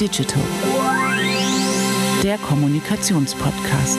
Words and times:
Digital, 0.00 0.42
der 2.22 2.36
Kommunikationspodcast. 2.36 3.98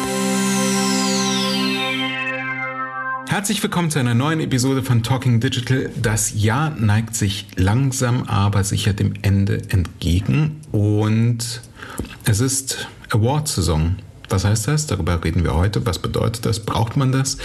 Herzlich 3.27 3.63
willkommen 3.63 3.89
zu 3.89 3.97
einer 3.97 4.13
neuen 4.13 4.39
Episode 4.39 4.83
von 4.83 5.01
Talking 5.01 5.39
Digital. 5.39 5.89
Das 5.99 6.33
Jahr 6.35 6.69
neigt 6.69 7.15
sich 7.15 7.47
langsam, 7.55 8.23
aber 8.23 8.63
sicher 8.63 8.93
dem 8.93 9.13
Ende 9.23 9.63
entgegen 9.69 10.61
und 10.71 11.61
es 12.25 12.41
ist 12.41 12.87
Award-Saison. 13.09 13.95
Was 14.29 14.45
heißt 14.45 14.67
das? 14.67 14.87
Darüber 14.87 15.23
reden 15.23 15.43
wir 15.43 15.55
heute. 15.55 15.85
Was 15.85 15.99
bedeutet 15.99 16.45
das? 16.45 16.59
Braucht 16.59 16.97
man 16.97 17.11
das? 17.11 17.37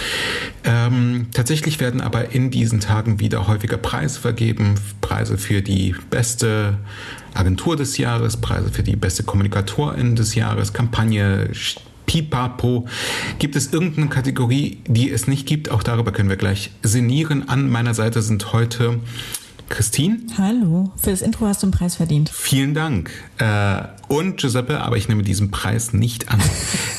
Ähm, 0.65 1.29
tatsächlich 1.33 1.81
werden 1.81 2.01
aber 2.01 2.35
in 2.35 2.51
diesen 2.51 2.81
Tagen 2.81 3.21
wieder 3.21 3.47
häufiger 3.47 3.77
Preise 3.77 4.21
vergeben. 4.21 4.75
Preise 5.01 5.39
für 5.39 5.63
die 5.63 5.95
beste 6.11 6.79
Agentur 7.35 7.77
des 7.77 7.99
Jahres, 7.99 8.37
Preise 8.37 8.71
für 8.71 8.83
die 8.83 8.97
beste 8.97 9.23
Kommunikatorin 9.23 10.17
des 10.17 10.35
Jahres, 10.35 10.73
Kampagne, 10.73 11.51
Pipapo. 12.07 12.87
Gibt 13.39 13.57
es 13.57 13.73
irgendeine 13.73 14.09
Kategorie, 14.09 14.79
die 14.87 15.11
es 15.11 15.27
nicht 15.27 15.47
gibt? 15.47 15.71
Auch 15.71 15.83
darüber 15.83 16.13
können 16.13 16.29
wir 16.29 16.37
gleich 16.37 16.71
sinnieren. 16.83 17.49
An 17.49 17.71
meiner 17.71 17.95
Seite 17.95 18.23
sind 18.23 18.53
heute 18.53 19.01
Christine. 19.73 20.19
Hallo, 20.37 20.93
für 20.97 21.11
das 21.11 21.23
Intro 21.23 21.47
hast 21.47 21.63
du 21.63 21.67
einen 21.67 21.73
Preis 21.73 21.97
verdient. 21.97 22.29
Vielen 22.29 22.75
Dank. 22.75 23.11
Äh, 23.39 23.83
und 24.09 24.37
Giuseppe, 24.37 24.81
aber 24.81 24.99
ich 24.99 25.09
nehme 25.09 25.23
diesen 25.23 25.51
Preis 25.51 25.95
nicht 25.95 26.29
an. 26.29 26.41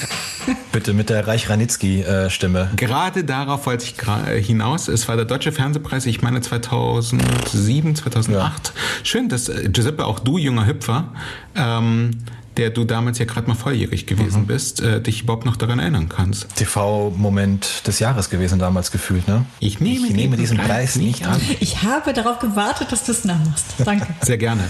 Bitte 0.72 0.94
mit 0.94 1.12
der 1.12 1.28
Reich 1.28 1.50
Ranitzky-Stimme. 1.50 2.72
Gerade 2.76 3.24
darauf 3.24 3.68
wollte 3.68 3.86
ich 3.86 3.96
äh, 4.28 4.42
hinaus. 4.42 4.88
Es 4.88 5.08
war 5.08 5.16
der 5.16 5.26
Deutsche 5.26 5.52
Fernsehpreis, 5.52 6.08
ich 6.08 6.24
meine 6.24 6.42
2007, 6.42 7.96
2008. 7.96 8.74
Ja. 8.76 8.82
Schön, 9.04 9.30
dass 9.30 9.50
äh, 9.50 9.70
Giuseppe, 9.70 10.06
auch 10.06 10.20
du, 10.20 10.40
junger 10.40 10.66
Hüpfer, 10.66 11.14
ähm, 11.56 12.24
der 12.58 12.70
du 12.70 12.84
damals 12.84 13.20
ja 13.20 13.26
gerade 13.26 13.48
mal 13.48 13.56
volljährig 13.56 14.06
gewesen 14.06 14.42
mhm. 14.42 14.48
bist, 14.48 14.82
äh, 14.82 15.02
dich 15.02 15.24
überhaupt 15.24 15.46
noch 15.46 15.56
daran 15.56 15.80
erinnern 15.80 16.10
kannst. 16.10 16.56
TV-Moment 16.56 17.88
des 17.88 18.00
Jahres 18.00 18.30
gewesen 18.30 18.60
damals 18.60 18.92
gefühlt, 18.92 19.28
ne? 19.28 19.46
Ich 19.60 19.80
nehme, 19.80 20.08
ich 20.08 20.14
nehme 20.14 20.38
diesen 20.38 20.58
Preis 20.58 20.96
nicht 20.96 21.26
an. 21.26 21.40
Ich 21.60 21.84
habe 21.84 22.14
darauf 22.14 22.40
gewartet, 22.40 22.92
dass 22.92 23.06
du 23.06 23.12
es 23.12 23.26
nachmachst. 23.26 23.66
Danke. 23.84 24.08
Sehr 24.22 24.38
gerne. 24.38 24.64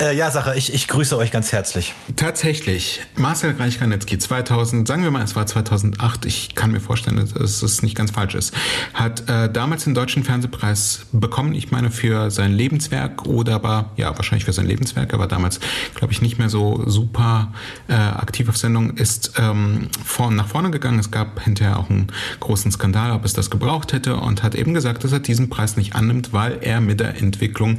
Äh, 0.00 0.16
ja, 0.16 0.30
Sache, 0.30 0.54
ich, 0.56 0.74
ich 0.74 0.88
grüße 0.88 1.16
euch 1.16 1.30
ganz 1.30 1.52
herzlich. 1.52 1.94
Tatsächlich, 2.16 3.00
Marcel 3.16 3.54
Reich-Ranitzky 3.58 4.18
2000, 4.18 4.86
sagen 4.88 5.02
wir 5.02 5.10
mal, 5.10 5.22
es 5.22 5.36
war 5.36 5.46
2008, 5.46 6.26
ich 6.26 6.54
kann 6.54 6.72
mir 6.72 6.80
vorstellen, 6.80 7.16
dass 7.16 7.62
es 7.62 7.82
nicht 7.82 7.94
ganz 7.94 8.10
falsch 8.10 8.34
ist, 8.34 8.54
hat 8.94 9.28
äh, 9.28 9.50
damals 9.50 9.84
den 9.84 9.94
Deutschen 9.94 10.24
Fernsehpreis 10.24 11.06
bekommen, 11.12 11.54
ich 11.54 11.70
meine 11.70 11.90
für 11.90 12.30
sein 12.30 12.52
Lebenswerk 12.52 13.26
oder 13.26 13.54
aber, 13.54 13.92
ja, 13.96 14.16
wahrscheinlich 14.16 14.44
für 14.44 14.52
sein 14.52 14.66
Lebenswerk, 14.66 15.14
aber 15.14 15.26
damals, 15.26 15.60
glaube 15.94 16.12
ich, 16.12 16.22
nicht 16.22 16.38
mehr 16.38 16.48
so 16.48 16.82
super 16.86 17.27
äh, 17.88 17.94
aktiv 17.94 18.48
auf 18.48 18.56
Sendung, 18.56 18.96
ist 18.96 19.32
ähm, 19.38 19.88
vor, 20.04 20.30
nach 20.30 20.48
vorne 20.48 20.70
gegangen. 20.70 20.98
Es 20.98 21.10
gab 21.10 21.40
hinterher 21.42 21.78
auch 21.78 21.90
einen 21.90 22.08
großen 22.40 22.70
Skandal, 22.70 23.12
ob 23.12 23.24
es 23.24 23.32
das 23.32 23.50
gebraucht 23.50 23.92
hätte 23.92 24.16
und 24.16 24.42
hat 24.42 24.54
eben 24.54 24.74
gesagt, 24.74 25.04
dass 25.04 25.12
er 25.12 25.20
diesen 25.20 25.48
Preis 25.48 25.76
nicht 25.76 25.94
annimmt, 25.94 26.32
weil 26.32 26.58
er 26.60 26.80
mit 26.80 27.00
der 27.00 27.20
Entwicklung 27.20 27.78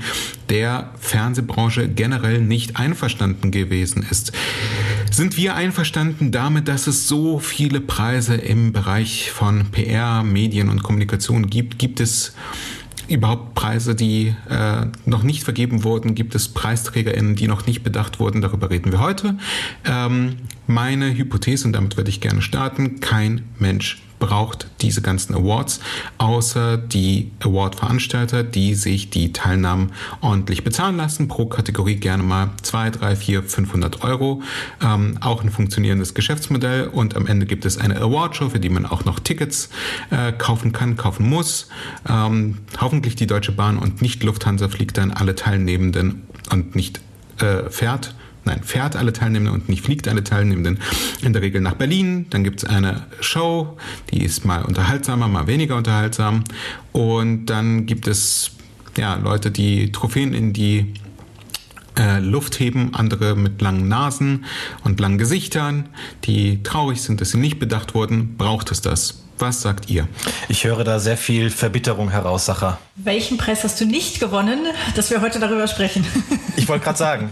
der 0.49 0.91
Fernsehbranche 0.99 1.87
generell 1.87 2.41
nicht 2.41 2.77
einverstanden 2.77 3.51
gewesen 3.51 4.05
ist. 4.09 4.31
Sind 5.11 5.37
wir 5.37 5.55
einverstanden 5.55 6.31
damit, 6.31 6.67
dass 6.67 6.87
es 6.87 7.07
so 7.07 7.39
viele 7.39 7.81
Preise 7.81 8.35
im 8.35 8.71
Bereich 8.71 9.31
von 9.31 9.71
PR, 9.71 10.23
Medien 10.23 10.69
und 10.69 10.83
Kommunikation 10.83 11.47
gibt? 11.47 11.79
Gibt 11.79 11.99
es 11.99 12.33
überhaupt 13.09 13.55
Preise, 13.55 13.95
die 13.95 14.35
äh, 14.49 14.85
noch 15.05 15.23
nicht 15.23 15.43
vergeben 15.43 15.83
wurden? 15.83 16.15
Gibt 16.15 16.35
es 16.35 16.49
PreisträgerInnen, 16.49 17.35
die 17.35 17.47
noch 17.47 17.65
nicht 17.65 17.83
bedacht 17.83 18.19
wurden? 18.19 18.41
Darüber 18.41 18.69
reden 18.69 18.91
wir 18.91 18.99
heute. 18.99 19.37
Ähm, 19.85 20.37
meine 20.67 21.15
Hypothese, 21.15 21.65
und 21.67 21.73
damit 21.73 21.97
würde 21.97 22.09
ich 22.09 22.21
gerne 22.21 22.41
starten, 22.41 22.99
kein 22.99 23.43
Mensch 23.57 24.01
braucht 24.19 24.67
diese 24.81 25.01
ganzen 25.01 25.33
Awards, 25.33 25.79
außer 26.17 26.77
die 26.77 27.31
Award-Veranstalter, 27.39 28.43
die 28.43 28.75
sich 28.75 29.09
die 29.09 29.33
Teilnahmen 29.33 29.91
ordentlich 30.21 30.63
bezahlen 30.63 30.97
lassen. 30.97 31.27
Pro 31.27 31.45
Kategorie 31.45 31.95
gerne 31.95 32.23
mal 32.23 32.49
2, 32.61 32.91
3, 32.91 33.15
4, 33.15 33.43
500 33.43 34.03
Euro. 34.03 34.41
Ähm, 34.83 35.17
auch 35.21 35.43
ein 35.43 35.49
funktionierendes 35.49 36.13
Geschäftsmodell. 36.13 36.87
Und 36.87 37.15
am 37.15 37.25
Ende 37.25 37.45
gibt 37.45 37.65
es 37.65 37.77
eine 37.77 37.97
Awardshow, 37.97 38.49
für 38.49 38.59
die 38.59 38.69
man 38.69 38.85
auch 38.85 39.05
noch 39.05 39.19
Tickets 39.19 39.69
äh, 40.11 40.31
kaufen 40.33 40.71
kann, 40.71 40.97
kaufen 40.97 41.27
muss. 41.27 41.69
Ähm, 42.07 42.59
hoffentlich 42.79 43.15
die 43.15 43.27
Deutsche 43.27 43.51
Bahn 43.51 43.77
und 43.77 44.01
nicht 44.01 44.23
Lufthansa 44.23 44.67
fliegt 44.67 44.97
dann 44.97 45.11
alle 45.11 45.35
Teilnehmenden 45.35 46.23
und 46.51 46.75
nicht 46.75 46.99
äh, 47.39 47.69
fährt 47.69 48.13
nein, 48.49 48.63
fährt 48.63 48.95
alle 48.95 49.13
Teilnehmenden 49.13 49.53
und 49.53 49.69
nicht 49.69 49.83
fliegt 49.83 50.07
alle 50.07 50.23
Teilnehmenden 50.23 50.79
in 51.21 51.33
der 51.33 51.41
Regel 51.41 51.61
nach 51.61 51.75
Berlin. 51.75 52.25
Dann 52.29 52.43
gibt 52.43 52.63
es 52.63 52.69
eine 52.69 53.05
Show, 53.21 53.77
die 54.11 54.23
ist 54.23 54.45
mal 54.45 54.63
unterhaltsamer, 54.63 55.27
mal 55.27 55.47
weniger 55.47 55.75
unterhaltsam. 55.75 56.43
Und 56.91 57.45
dann 57.45 57.85
gibt 57.85 58.07
es 58.07 58.51
ja, 58.97 59.15
Leute, 59.15 59.51
die 59.51 59.91
Trophäen 59.91 60.33
in 60.33 60.51
die 60.51 60.93
äh, 61.97 62.19
Luft 62.19 62.59
heben, 62.59 62.95
andere 62.95 63.35
mit 63.35 63.61
langen 63.61 63.87
Nasen 63.87 64.45
und 64.83 64.99
langen 64.99 65.17
Gesichtern, 65.17 65.89
die 66.25 66.63
traurig 66.63 67.01
sind, 67.01 67.21
dass 67.21 67.31
sie 67.31 67.37
nicht 67.37 67.59
bedacht 67.59 67.93
wurden. 67.93 68.35
Braucht 68.37 68.71
es 68.71 68.81
das? 68.81 69.23
Was 69.39 69.61
sagt 69.61 69.89
ihr? 69.89 70.05
Ich 70.49 70.65
höre 70.65 70.83
da 70.83 70.99
sehr 70.99 71.15
viel 71.15 71.49
Verbitterung 71.49 72.09
heraus, 72.09 72.45
Sacher. 72.45 72.77
Welchen 72.95 73.37
Preis 73.37 73.63
hast 73.63 73.79
du 73.79 73.85
nicht 73.85 74.19
gewonnen, 74.19 74.59
dass 74.95 75.11
wir 75.11 75.21
heute 75.21 75.39
darüber 75.39 75.65
sprechen? 75.67 76.05
ich 76.57 76.67
wollte 76.67 76.83
gerade 76.83 76.97
sagen, 76.97 77.29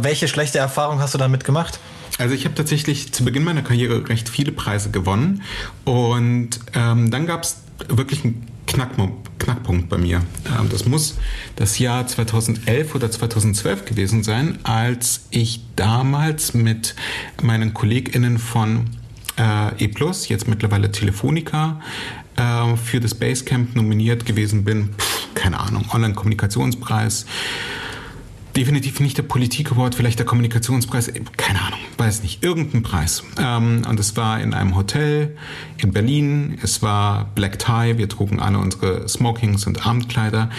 welche 0.00 0.26
schlechte 0.26 0.58
Erfahrung 0.58 0.98
hast 0.98 1.14
du 1.14 1.18
damit 1.18 1.44
gemacht? 1.44 1.78
Also 2.18 2.34
ich 2.34 2.44
habe 2.44 2.56
tatsächlich 2.56 3.12
zu 3.12 3.24
Beginn 3.24 3.44
meiner 3.44 3.62
Karriere 3.62 4.08
recht 4.08 4.28
viele 4.28 4.50
Preise 4.50 4.90
gewonnen 4.90 5.42
und 5.84 6.58
ähm, 6.74 7.12
dann 7.12 7.26
gab 7.26 7.44
es 7.44 7.62
wirklich 7.88 8.24
einen 8.24 8.48
Knackpunkt 8.66 9.88
bei 9.88 9.98
mir. 9.98 10.22
Ähm, 10.46 10.68
das 10.70 10.86
muss 10.86 11.16
das 11.54 11.78
Jahr 11.78 12.06
2011 12.06 12.94
oder 12.96 13.10
2012 13.10 13.84
gewesen 13.84 14.24
sein, 14.24 14.58
als 14.64 15.26
ich 15.30 15.60
damals 15.76 16.52
mit 16.54 16.96
meinen 17.42 17.74
KollegInnen 17.74 18.38
von 18.38 18.90
äh, 19.38 19.84
E+, 19.84 19.90
jetzt 20.28 20.48
mittlerweile 20.48 20.90
Telefonica, 20.90 21.80
äh, 22.36 22.76
für 22.76 23.00
das 23.00 23.14
Basecamp 23.14 23.74
nominiert 23.76 24.26
gewesen 24.26 24.64
bin. 24.64 24.94
Pff, 24.98 25.34
keine 25.34 25.60
Ahnung, 25.60 25.86
Online-Kommunikationspreis. 25.92 27.26
Definitiv 28.56 29.00
nicht 29.00 29.18
der 29.18 29.24
Politik-Award, 29.24 29.96
vielleicht 29.96 30.20
der 30.20 30.26
Kommunikationspreis, 30.26 31.12
keine 31.36 31.60
Ahnung, 31.60 31.80
weiß 31.98 32.22
nicht, 32.22 32.44
irgendein 32.44 32.84
Preis. 32.84 33.24
Ähm, 33.36 33.82
und 33.88 33.98
es 33.98 34.16
war 34.16 34.40
in 34.40 34.54
einem 34.54 34.76
Hotel 34.76 35.36
in 35.76 35.92
Berlin, 35.92 36.56
es 36.62 36.80
war 36.80 37.32
Black 37.34 37.58
Tie, 37.58 37.98
wir 37.98 38.08
trugen 38.08 38.38
alle 38.38 38.58
unsere 38.58 39.08
Smokings 39.08 39.66
und 39.66 39.84
Abendkleider 39.84 40.50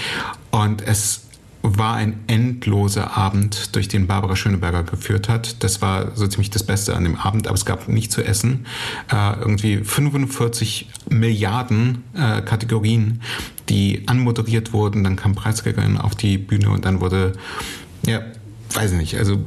und 0.51 0.81
es 0.81 1.25
war 1.65 1.95
ein 1.95 2.19
endloser 2.27 3.17
Abend, 3.17 3.75
durch 3.75 3.87
den 3.87 4.07
Barbara 4.07 4.35
Schöneberger 4.35 4.83
geführt 4.83 5.29
hat. 5.29 5.63
Das 5.63 5.81
war 5.81 6.15
so 6.15 6.27
ziemlich 6.27 6.49
das 6.49 6.63
Beste 6.63 6.95
an 6.95 7.03
dem 7.03 7.15
Abend, 7.15 7.47
aber 7.47 7.55
es 7.55 7.65
gab 7.65 7.87
nicht 7.87 8.11
zu 8.11 8.23
essen. 8.23 8.65
Äh, 9.11 9.39
irgendwie 9.39 9.77
45 9.77 10.89
Milliarden 11.09 12.03
äh, 12.13 12.41
Kategorien, 12.41 13.21
die 13.69 14.03
anmoderiert 14.07 14.73
wurden. 14.73 15.03
Dann 15.03 15.15
kam 15.15 15.35
Preisgeberin 15.35 15.97
auf 15.97 16.15
die 16.15 16.37
Bühne 16.37 16.69
und 16.69 16.85
dann 16.85 17.01
wurde, 17.01 17.33
ja, 18.05 18.21
weiß 18.73 18.91
ich 18.91 18.97
nicht, 18.97 19.17
also 19.17 19.37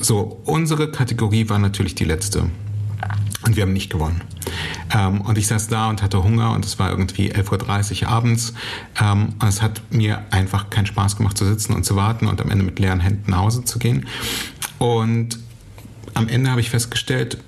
so, 0.00 0.40
unsere 0.44 0.90
Kategorie 0.90 1.48
war 1.48 1.58
natürlich 1.58 1.94
die 1.94 2.04
letzte. 2.04 2.50
Und 3.44 3.56
wir 3.56 3.64
haben 3.64 3.72
nicht 3.72 3.90
gewonnen. 3.90 4.22
Ähm, 4.94 5.20
und 5.22 5.38
ich 5.38 5.46
saß 5.46 5.68
da 5.68 5.88
und 5.88 6.02
hatte 6.02 6.22
Hunger 6.22 6.52
und 6.52 6.64
es 6.64 6.78
war 6.78 6.90
irgendwie 6.90 7.32
11.30 7.32 8.02
Uhr 8.02 8.08
abends. 8.08 8.54
Ähm, 9.00 9.34
und 9.40 9.48
es 9.48 9.62
hat 9.62 9.82
mir 9.90 10.24
einfach 10.30 10.70
keinen 10.70 10.86
Spaß 10.86 11.16
gemacht 11.16 11.36
zu 11.36 11.44
sitzen 11.44 11.74
und 11.74 11.84
zu 11.84 11.96
warten 11.96 12.26
und 12.26 12.40
am 12.40 12.50
Ende 12.50 12.64
mit 12.64 12.78
leeren 12.78 13.00
Händen 13.00 13.30
nach 13.30 13.38
Hause 13.38 13.64
zu 13.64 13.78
gehen. 13.78 14.06
Und 14.78 15.38
am 16.14 16.28
Ende 16.28 16.50
habe 16.50 16.60
ich 16.60 16.70
festgestellt, 16.70 17.38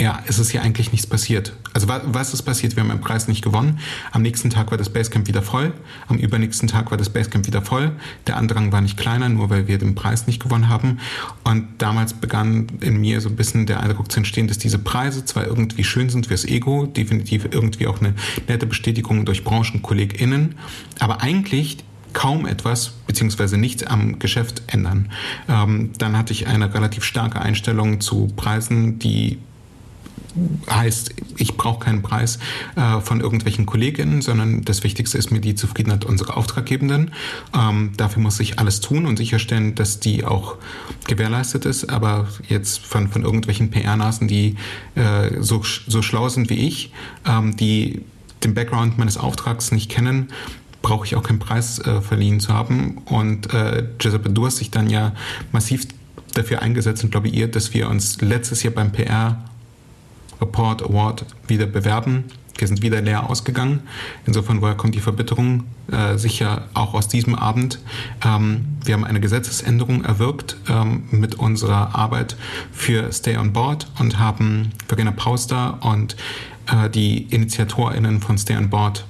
ja, 0.00 0.18
es 0.26 0.38
ist 0.38 0.50
hier 0.50 0.62
eigentlich 0.62 0.92
nichts 0.92 1.06
passiert. 1.06 1.52
Also 1.74 1.86
was 1.88 2.32
ist 2.32 2.42
passiert? 2.42 2.74
Wir 2.74 2.82
haben 2.82 2.88
den 2.88 3.02
Preis 3.02 3.28
nicht 3.28 3.42
gewonnen. 3.44 3.80
Am 4.12 4.22
nächsten 4.22 4.48
Tag 4.48 4.70
war 4.70 4.78
das 4.78 4.88
Basecamp 4.88 5.28
wieder 5.28 5.42
voll. 5.42 5.74
Am 6.08 6.16
übernächsten 6.16 6.68
Tag 6.68 6.90
war 6.90 6.96
das 6.96 7.10
Basecamp 7.10 7.46
wieder 7.46 7.60
voll. 7.60 7.92
Der 8.26 8.38
Andrang 8.38 8.72
war 8.72 8.80
nicht 8.80 8.96
kleiner, 8.96 9.28
nur 9.28 9.50
weil 9.50 9.68
wir 9.68 9.76
den 9.76 9.94
Preis 9.94 10.26
nicht 10.26 10.42
gewonnen 10.42 10.70
haben. 10.70 11.00
Und 11.44 11.66
damals 11.76 12.14
begann 12.14 12.68
in 12.80 12.98
mir 12.98 13.20
so 13.20 13.28
ein 13.28 13.36
bisschen 13.36 13.66
der 13.66 13.80
Eindruck 13.80 14.10
zu 14.10 14.20
entstehen, 14.20 14.48
dass 14.48 14.56
diese 14.56 14.78
Preise 14.78 15.26
zwar 15.26 15.46
irgendwie 15.46 15.84
schön 15.84 16.08
sind 16.08 16.28
fürs 16.28 16.46
Ego, 16.46 16.86
definitiv 16.86 17.46
irgendwie 17.50 17.86
auch 17.86 18.00
eine 18.00 18.14
nette 18.48 18.66
Bestätigung 18.66 19.26
durch 19.26 19.44
BranchenkollegInnen, 19.44 20.54
aber 20.98 21.20
eigentlich 21.20 21.84
kaum 22.14 22.46
etwas 22.46 22.94
beziehungsweise 23.06 23.58
nichts 23.58 23.84
am 23.84 24.18
Geschäft 24.18 24.62
ändern. 24.66 25.10
Ähm, 25.46 25.92
dann 25.98 26.16
hatte 26.16 26.32
ich 26.32 26.46
eine 26.46 26.72
relativ 26.72 27.04
starke 27.04 27.40
Einstellung 27.40 28.00
zu 28.00 28.28
Preisen, 28.34 28.98
die 28.98 29.38
heißt, 30.68 31.14
ich 31.36 31.56
brauche 31.56 31.84
keinen 31.84 32.02
Preis 32.02 32.38
äh, 32.76 33.00
von 33.00 33.20
irgendwelchen 33.20 33.66
Kolleginnen, 33.66 34.22
sondern 34.22 34.62
das 34.62 34.84
Wichtigste 34.84 35.18
ist 35.18 35.30
mir 35.30 35.40
die 35.40 35.54
Zufriedenheit 35.54 36.04
unserer 36.04 36.36
Auftraggebenden. 36.36 37.12
Ähm, 37.54 37.92
dafür 37.96 38.22
muss 38.22 38.40
ich 38.40 38.58
alles 38.58 38.80
tun 38.80 39.06
und 39.06 39.16
sicherstellen, 39.16 39.74
dass 39.74 40.00
die 40.00 40.24
auch 40.24 40.56
gewährleistet 41.06 41.64
ist. 41.64 41.90
Aber 41.90 42.28
jetzt 42.48 42.84
von, 42.84 43.08
von 43.08 43.22
irgendwelchen 43.22 43.70
PR-Nasen, 43.70 44.28
die 44.28 44.56
äh, 44.94 45.40
so, 45.40 45.62
so 45.86 46.02
schlau 46.02 46.28
sind 46.28 46.50
wie 46.50 46.66
ich, 46.66 46.92
ähm, 47.26 47.56
die 47.56 48.02
den 48.44 48.54
Background 48.54 48.98
meines 48.98 49.18
Auftrags 49.18 49.70
nicht 49.70 49.90
kennen, 49.90 50.28
brauche 50.82 51.04
ich 51.04 51.14
auch 51.14 51.22
keinen 51.22 51.38
Preis 51.38 51.78
äh, 51.78 52.00
verliehen 52.00 52.40
zu 52.40 52.54
haben. 52.54 52.98
Und 53.04 53.52
äh, 53.52 53.84
Giuseppe, 53.98 54.30
du 54.30 54.46
hast 54.46 54.60
dich 54.60 54.70
dann 54.70 54.88
ja 54.88 55.12
massiv 55.52 55.86
dafür 56.34 56.62
eingesetzt 56.62 57.04
und 57.04 57.12
lobbyiert, 57.12 57.56
dass 57.56 57.74
wir 57.74 57.88
uns 57.88 58.20
letztes 58.20 58.62
Jahr 58.62 58.72
beim 58.72 58.92
PR 58.92 59.44
Report 60.40 60.82
Award 60.82 61.24
wieder 61.46 61.66
bewerben. 61.66 62.24
Wir 62.60 62.68
sind 62.68 62.82
wieder 62.82 63.00
leer 63.00 63.30
ausgegangen. 63.30 63.80
Insofern, 64.26 64.60
woher 64.60 64.74
kommt 64.74 64.94
die 64.94 65.00
Verbitterung? 65.00 65.64
Äh, 65.90 66.18
sicher 66.18 66.68
auch 66.74 66.92
aus 66.92 67.08
diesem 67.08 67.34
Abend. 67.34 67.78
Ähm, 68.24 68.66
wir 68.84 68.94
haben 68.94 69.04
eine 69.04 69.20
Gesetzesänderung 69.20 70.04
erwirkt 70.04 70.56
ähm, 70.68 71.04
mit 71.10 71.36
unserer 71.36 71.94
Arbeit 71.94 72.36
für 72.70 73.10
Stay 73.12 73.38
on 73.38 73.54
Board 73.54 73.90
und 73.98 74.18
haben 74.18 74.72
Verena 74.88 75.10
Pauster 75.10 75.78
und 75.80 76.16
äh, 76.70 76.90
die 76.90 77.22
InitiatorInnen 77.30 78.20
von 78.20 78.36
Stay 78.36 78.56
on 78.56 78.68
Board 78.68 79.06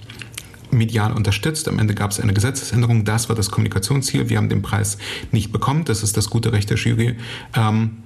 medial 0.71 1.13
unterstützt. 1.13 1.67
Am 1.67 1.81
Ende 1.81 1.95
gab 1.95 2.13
es 2.13 2.21
eine 2.21 2.33
Gesetzesänderung. 2.33 3.05
Das 3.05 3.29
war 3.29 3.35
das 3.35 3.51
Kommunikationsziel. 3.51 4.29
Wir 4.29 4.37
haben 4.37 4.49
den 4.49 4.63
Preis 4.63 4.99
nicht 5.33 5.51
bekommen. 5.51 5.85
Das 5.85 6.05
ist 6.05 6.17
das 6.17 6.31
gute 6.31 6.53
Recht 6.53 6.71
der 6.71 6.77
Jury. 6.77 7.17
Ähm, 7.55 7.99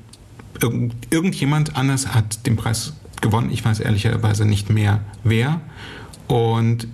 irgend, 0.60 0.94
irgendjemand 1.10 1.76
anders 1.76 2.14
hat 2.14 2.46
den 2.46 2.56
Preis 2.56 2.94
gewonnen. 3.24 3.50
Ich 3.50 3.64
weiß 3.64 3.80
ehrlicherweise 3.80 4.44
nicht 4.44 4.70
mehr 4.70 5.00
wer. 5.24 5.60
Und 6.28 6.86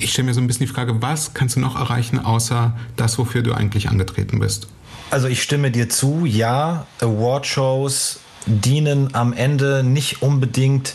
ich 0.00 0.10
stelle 0.10 0.26
mir 0.26 0.34
so 0.34 0.40
ein 0.40 0.48
bisschen 0.48 0.66
die 0.66 0.72
Frage, 0.72 1.00
was 1.00 1.34
kannst 1.34 1.54
du 1.54 1.60
noch 1.60 1.76
erreichen, 1.76 2.18
außer 2.18 2.76
das, 2.96 3.18
wofür 3.18 3.42
du 3.42 3.52
eigentlich 3.52 3.88
angetreten 3.88 4.40
bist? 4.40 4.66
Also 5.10 5.28
ich 5.28 5.42
stimme 5.42 5.70
dir 5.70 5.88
zu, 5.88 6.26
ja, 6.26 6.86
Awardshows 7.00 8.18
dienen 8.46 9.14
am 9.14 9.32
Ende 9.32 9.84
nicht 9.84 10.22
unbedingt 10.22 10.94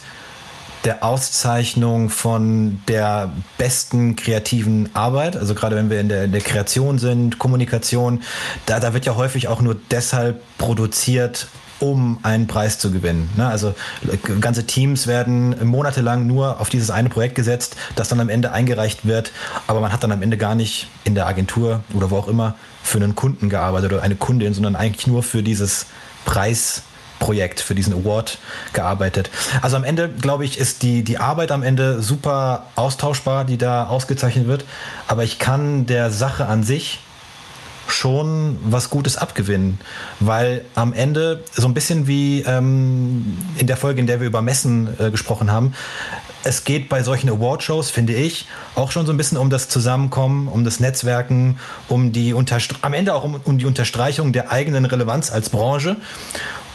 der 0.84 1.04
Auszeichnung 1.04 2.10
von 2.10 2.82
der 2.90 3.32
besten 3.58 4.18
kreativen 4.18 4.90
Arbeit. 4.94 5.38
Also 5.38 5.56
gerade 5.56 5.78
wenn 5.78 5.90
wir 5.90 6.02
in 6.02 6.10
der, 6.10 6.26
in 6.26 6.34
der 6.34 6.42
Kreation 6.42 7.00
sind, 7.00 7.40
Kommunikation, 7.40 8.22
da, 8.66 8.82
da 8.82 8.94
wird 8.94 9.06
ja 9.06 9.16
häufig 9.16 9.48
auch 9.48 9.62
nur 9.62 9.78
deshalb 9.92 10.42
produziert, 10.58 11.48
um 11.84 12.18
einen 12.24 12.48
Preis 12.48 12.80
zu 12.80 12.92
gewinnen. 12.92 13.30
Ne? 13.36 13.46
Also 13.46 13.76
ganze 14.40 14.66
Teams 14.66 15.06
werden 15.06 15.54
monatelang 15.68 16.26
nur 16.26 16.62
auf 16.62 16.70
dieses 16.70 16.90
eine 16.90 17.10
Projekt 17.10 17.36
gesetzt, 17.36 17.76
das 17.96 18.08
dann 18.08 18.22
am 18.22 18.30
Ende 18.30 18.54
eingereicht 18.54 19.06
wird, 19.06 19.34
aber 19.68 19.82
man 19.82 19.92
hat 19.92 20.02
dann 20.02 20.14
am 20.14 20.22
Ende 20.22 20.38
gar 20.38 20.56
nicht 20.56 20.88
in 21.04 21.14
der 21.14 21.28
Agentur 21.28 21.82
oder 21.94 22.10
wo 22.10 22.18
auch 22.18 22.30
immer 22.30 22.56
für 22.84 23.00
einen 23.00 23.16
Kunden 23.16 23.50
gearbeitet 23.50 23.92
oder 23.92 24.02
eine 24.02 24.16
Kundin, 24.16 24.54
sondern 24.54 24.78
eigentlich 24.78 25.08
nur 25.08 25.24
für 25.24 25.44
dieses 25.44 25.88
Preis 26.24 26.84
Projekt, 27.20 27.60
für 27.60 27.76
diesen 27.76 27.94
Award 27.94 28.38
gearbeitet. 28.72 29.30
Also 29.62 29.76
am 29.76 29.84
Ende, 29.84 30.10
glaube 30.10 30.46
ich, 30.46 30.58
ist 30.58 30.84
die, 30.84 31.04
die 31.04 31.18
Arbeit 31.18 31.52
am 31.52 31.64
Ende 31.64 32.02
super 32.02 32.68
austauschbar, 32.76 33.46
die 33.46 33.58
da 33.58 33.88
ausgezeichnet 33.88 34.48
wird. 34.48 34.66
Aber 35.08 35.24
ich 35.24 35.40
kann 35.40 35.86
der 35.86 36.12
Sache 36.12 36.48
an 36.48 36.64
sich 36.64 37.00
schon 37.88 38.58
was 38.64 38.90
Gutes 38.90 39.18
abgewinnen, 39.18 39.80
weil 40.20 40.66
am 40.76 40.94
Ende 40.94 41.44
so 41.54 41.68
ein 41.68 41.74
bisschen 41.74 42.08
wie 42.08 42.42
ähm, 42.42 43.38
in 43.58 43.68
der 43.68 43.78
Folge, 43.78 44.00
in 44.00 44.08
der 44.08 44.20
wir 44.20 44.28
über 44.28 44.42
Messen 44.42 44.90
äh, 45.00 45.12
gesprochen 45.12 45.52
haben, 45.52 45.74
es 46.44 46.64
geht 46.66 46.90
bei 46.90 47.04
solchen 47.04 47.30
Awardshows, 47.30 47.90
finde 47.90 48.14
ich, 48.14 48.48
auch 48.76 48.92
schon 48.92 49.06
so 49.06 49.14
ein 49.14 49.18
bisschen 49.18 49.38
um 49.38 49.50
das 49.50 49.70
Zusammenkommen, 49.70 50.48
um 50.48 50.66
das 50.66 50.80
Netzwerken, 50.80 51.58
um 51.88 52.12
die 52.12 52.36
am 52.82 52.94
Ende 52.94 53.14
auch 53.14 53.24
um, 53.24 53.40
um 53.44 53.58
die 53.58 53.66
Unterstreichung 53.66 54.34
der 54.34 54.52
eigenen 54.52 54.86
Relevanz 54.86 55.32
als 55.32 55.50
Branche. 55.50 55.96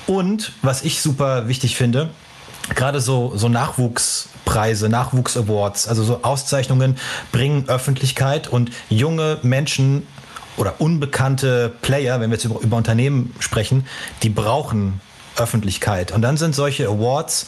Und 0.06 0.52
was 0.62 0.82
ich 0.82 1.02
super 1.02 1.48
wichtig 1.48 1.76
finde, 1.76 2.10
gerade 2.74 3.00
so, 3.00 3.32
so 3.36 3.48
Nachwuchspreise, 3.48 4.88
Nachwuchs-Awards, 4.88 5.88
also 5.88 6.02
so 6.02 6.20
Auszeichnungen 6.22 6.96
bringen 7.30 7.68
Öffentlichkeit 7.68 8.48
und 8.48 8.70
junge 8.88 9.38
Menschen 9.42 10.06
oder 10.58 10.80
unbekannte 10.80 11.72
Player, 11.82 12.20
wenn 12.20 12.30
wir 12.30 12.36
jetzt 12.36 12.44
über, 12.44 12.60
über 12.60 12.76
Unternehmen 12.76 13.34
sprechen, 13.38 13.86
die 14.22 14.28
brauchen 14.28 15.00
Öffentlichkeit. 15.36 16.12
Und 16.12 16.22
dann 16.22 16.36
sind 16.36 16.54
solche 16.54 16.88
Awards 16.88 17.46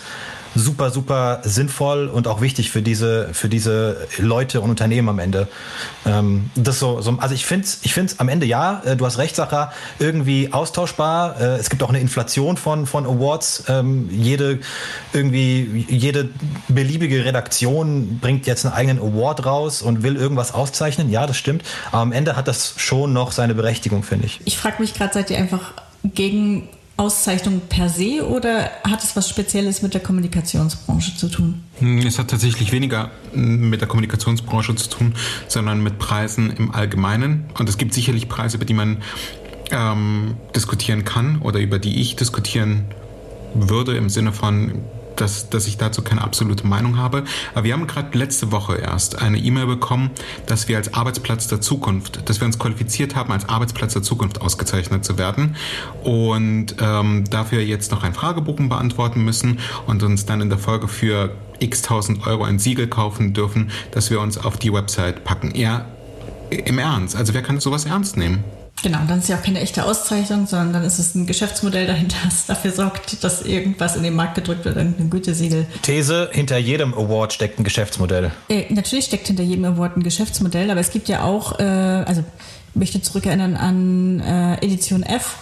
super, 0.54 0.90
super 0.90 1.40
sinnvoll 1.44 2.08
und 2.08 2.26
auch 2.26 2.40
wichtig 2.40 2.70
für 2.70 2.82
diese, 2.82 3.28
für 3.32 3.48
diese 3.48 4.08
Leute 4.18 4.60
und 4.60 4.70
Unternehmen 4.70 5.08
am 5.08 5.18
Ende. 5.18 5.48
Ähm, 6.06 6.50
das 6.54 6.78
so, 6.78 7.00
so, 7.00 7.16
also 7.18 7.34
ich 7.34 7.46
finde 7.46 7.64
es 7.64 7.80
ich 7.82 7.94
find's 7.94 8.18
am 8.18 8.28
Ende 8.28 8.46
ja, 8.46 8.82
äh, 8.84 8.96
du 8.96 9.06
hast 9.06 9.18
recht, 9.18 9.36
Sacha, 9.36 9.72
irgendwie 9.98 10.52
austauschbar. 10.52 11.40
Äh, 11.40 11.44
es 11.56 11.70
gibt 11.70 11.82
auch 11.82 11.88
eine 11.88 12.00
Inflation 12.00 12.56
von, 12.56 12.86
von 12.86 13.06
Awards. 13.06 13.64
Ähm, 13.68 14.08
jede, 14.10 14.60
irgendwie, 15.12 15.86
jede 15.88 16.28
beliebige 16.68 17.24
Redaktion 17.24 18.18
bringt 18.20 18.46
jetzt 18.46 18.64
einen 18.64 18.74
eigenen 18.74 18.98
Award 18.98 19.46
raus 19.46 19.82
und 19.82 20.02
will 20.02 20.16
irgendwas 20.16 20.52
auszeichnen. 20.52 21.10
Ja, 21.10 21.26
das 21.26 21.36
stimmt. 21.36 21.62
Aber 21.92 22.02
am 22.02 22.12
Ende 22.12 22.36
hat 22.36 22.48
das 22.48 22.74
schon 22.76 23.12
noch 23.12 23.32
seine 23.32 23.54
Berechtigung, 23.54 24.02
finde 24.02 24.26
ich. 24.26 24.40
Ich 24.44 24.58
frage 24.58 24.76
mich 24.80 24.94
gerade, 24.94 25.14
seid 25.14 25.30
ihr 25.30 25.38
einfach 25.38 25.72
gegen 26.02 26.68
Auszeichnung 27.00 27.62
per 27.66 27.88
se 27.88 28.28
oder 28.28 28.70
hat 28.84 29.02
es 29.02 29.16
was 29.16 29.26
Spezielles 29.26 29.80
mit 29.80 29.94
der 29.94 30.02
Kommunikationsbranche 30.02 31.16
zu 31.16 31.28
tun? 31.28 31.64
Hm, 31.78 32.06
es 32.06 32.18
hat 32.18 32.28
tatsächlich 32.28 32.72
weniger 32.72 33.10
mit 33.32 33.80
der 33.80 33.88
Kommunikationsbranche 33.88 34.74
zu 34.76 34.90
tun, 34.90 35.14
sondern 35.48 35.82
mit 35.82 35.98
Preisen 35.98 36.50
im 36.50 36.72
Allgemeinen. 36.72 37.46
Und 37.58 37.70
es 37.70 37.78
gibt 37.78 37.94
sicherlich 37.94 38.28
Preise, 38.28 38.58
über 38.58 38.66
die 38.66 38.74
man 38.74 38.98
ähm, 39.70 40.36
diskutieren 40.54 41.06
kann 41.06 41.40
oder 41.40 41.58
über 41.58 41.78
die 41.78 42.02
ich 42.02 42.16
diskutieren 42.16 42.84
würde 43.54 43.96
im 43.96 44.10
Sinne 44.10 44.32
von 44.32 44.82
dass, 45.20 45.50
dass 45.50 45.66
ich 45.66 45.76
dazu 45.76 46.02
keine 46.02 46.22
absolute 46.22 46.66
Meinung 46.66 46.96
habe. 46.96 47.24
Aber 47.54 47.64
wir 47.64 47.72
haben 47.72 47.86
gerade 47.86 48.16
letzte 48.16 48.52
Woche 48.52 48.76
erst 48.76 49.20
eine 49.20 49.38
E-Mail 49.38 49.66
bekommen, 49.66 50.10
dass 50.46 50.68
wir 50.68 50.76
als 50.76 50.94
Arbeitsplatz 50.94 51.48
der 51.48 51.60
Zukunft, 51.60 52.28
dass 52.28 52.40
wir 52.40 52.46
uns 52.46 52.58
qualifiziert 52.58 53.16
haben, 53.16 53.32
als 53.32 53.48
Arbeitsplatz 53.48 53.92
der 53.92 54.02
Zukunft 54.02 54.40
ausgezeichnet 54.40 55.04
zu 55.04 55.18
werden 55.18 55.56
und 56.02 56.76
ähm, 56.80 57.24
dafür 57.30 57.60
jetzt 57.60 57.90
noch 57.92 58.02
einen 58.02 58.14
Fragebogen 58.14 58.68
beantworten 58.68 59.24
müssen 59.24 59.58
und 59.86 60.02
uns 60.02 60.26
dann 60.26 60.40
in 60.40 60.48
der 60.48 60.58
Folge 60.58 60.88
für 60.88 61.34
x 61.58 61.82
tausend 61.82 62.26
Euro 62.26 62.44
ein 62.44 62.58
Siegel 62.58 62.86
kaufen 62.86 63.34
dürfen, 63.34 63.70
dass 63.92 64.10
wir 64.10 64.20
uns 64.20 64.38
auf 64.38 64.56
die 64.56 64.72
Website 64.72 65.24
packen. 65.24 65.54
Ja, 65.54 65.86
im 66.50 66.78
Ernst. 66.78 67.16
Also 67.16 67.34
wer 67.34 67.42
kann 67.42 67.60
sowas 67.60 67.84
ernst 67.84 68.16
nehmen? 68.16 68.44
Genau, 68.82 68.98
dann 69.06 69.18
ist 69.18 69.28
ja 69.28 69.36
auch 69.36 69.42
keine 69.42 69.60
echte 69.60 69.84
Auszeichnung, 69.84 70.46
sondern 70.46 70.72
dann 70.72 70.84
ist 70.84 70.98
es 70.98 71.14
ein 71.14 71.26
Geschäftsmodell 71.26 71.86
dahinter, 71.86 72.16
das 72.24 72.46
dafür 72.46 72.72
sorgt, 72.72 73.22
dass 73.22 73.42
irgendwas 73.42 73.96
in 73.96 74.02
den 74.02 74.14
Markt 74.14 74.36
gedrückt 74.36 74.64
wird, 74.64 74.76
ein 74.76 75.10
Gütesiegel. 75.10 75.66
These, 75.82 76.30
hinter 76.32 76.58
jedem 76.58 76.94
Award 76.94 77.32
steckt 77.32 77.58
ein 77.58 77.64
Geschäftsmodell. 77.64 78.30
Äh, 78.48 78.72
natürlich 78.72 79.06
steckt 79.06 79.26
hinter 79.26 79.42
jedem 79.42 79.64
Award 79.64 79.96
ein 79.96 80.02
Geschäftsmodell, 80.02 80.70
aber 80.70 80.80
es 80.80 80.90
gibt 80.90 81.08
ja 81.08 81.22
auch, 81.22 81.58
äh, 81.58 81.62
also 81.62 82.24
ich 82.72 82.76
möchte 82.76 83.02
zurückerinnern 83.02 83.56
an 83.56 84.20
äh, 84.20 84.54
Edition 84.64 85.02
F 85.02 85.36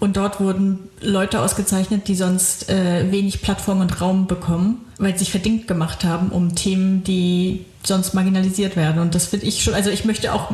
und 0.00 0.16
dort 0.16 0.38
wurden 0.40 0.80
Leute 1.00 1.40
ausgezeichnet, 1.40 2.08
die 2.08 2.14
sonst 2.14 2.68
äh, 2.68 3.10
wenig 3.10 3.42
Plattform 3.42 3.80
und 3.80 4.00
Raum 4.00 4.26
bekommen, 4.26 4.84
weil 4.98 5.12
sie 5.12 5.20
sich 5.20 5.30
verdingt 5.30 5.66
gemacht 5.66 6.04
haben 6.04 6.28
um 6.28 6.54
Themen, 6.54 7.02
die 7.04 7.64
sonst 7.82 8.12
marginalisiert 8.14 8.76
werden. 8.76 9.00
Und 9.00 9.14
das 9.14 9.26
finde 9.26 9.46
ich 9.46 9.64
schon, 9.64 9.74
also 9.74 9.90
ich 9.90 10.04
möchte 10.04 10.32
auch 10.32 10.50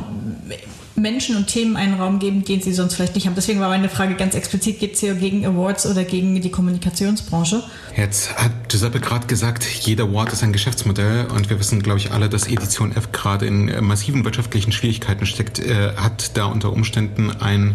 Menschen 1.00 1.36
und 1.36 1.46
Themen 1.46 1.76
einen 1.76 1.94
Raum 1.94 2.18
geben, 2.18 2.44
den 2.44 2.60
sie 2.60 2.72
sonst 2.72 2.94
vielleicht 2.94 3.14
nicht 3.14 3.26
haben. 3.26 3.34
Deswegen 3.34 3.60
war 3.60 3.68
meine 3.68 3.88
Frage 3.88 4.14
ganz 4.14 4.34
explizit, 4.34 4.80
geht 4.80 4.94
es 4.94 5.00
hier 5.00 5.14
gegen 5.14 5.44
Awards 5.44 5.86
oder 5.86 6.04
gegen 6.04 6.40
die 6.40 6.50
Kommunikationsbranche? 6.50 7.62
Jetzt 7.96 8.36
hat 8.36 8.68
Giuseppe 8.68 9.00
gerade 9.00 9.26
gesagt, 9.26 9.64
jeder 9.64 10.04
Award 10.04 10.32
ist 10.32 10.42
ein 10.42 10.52
Geschäftsmodell 10.52 11.26
und 11.26 11.50
wir 11.50 11.58
wissen, 11.58 11.82
glaube 11.82 11.98
ich, 11.98 12.12
alle, 12.12 12.28
dass 12.28 12.46
Edition 12.46 12.94
F 12.94 13.12
gerade 13.12 13.46
in 13.46 13.68
äh, 13.68 13.80
massiven 13.80 14.24
wirtschaftlichen 14.24 14.72
Schwierigkeiten 14.72 15.26
steckt. 15.26 15.58
Äh, 15.58 15.94
hat 15.96 16.36
da 16.36 16.46
unter 16.46 16.72
Umständen 16.72 17.30
ein, 17.30 17.74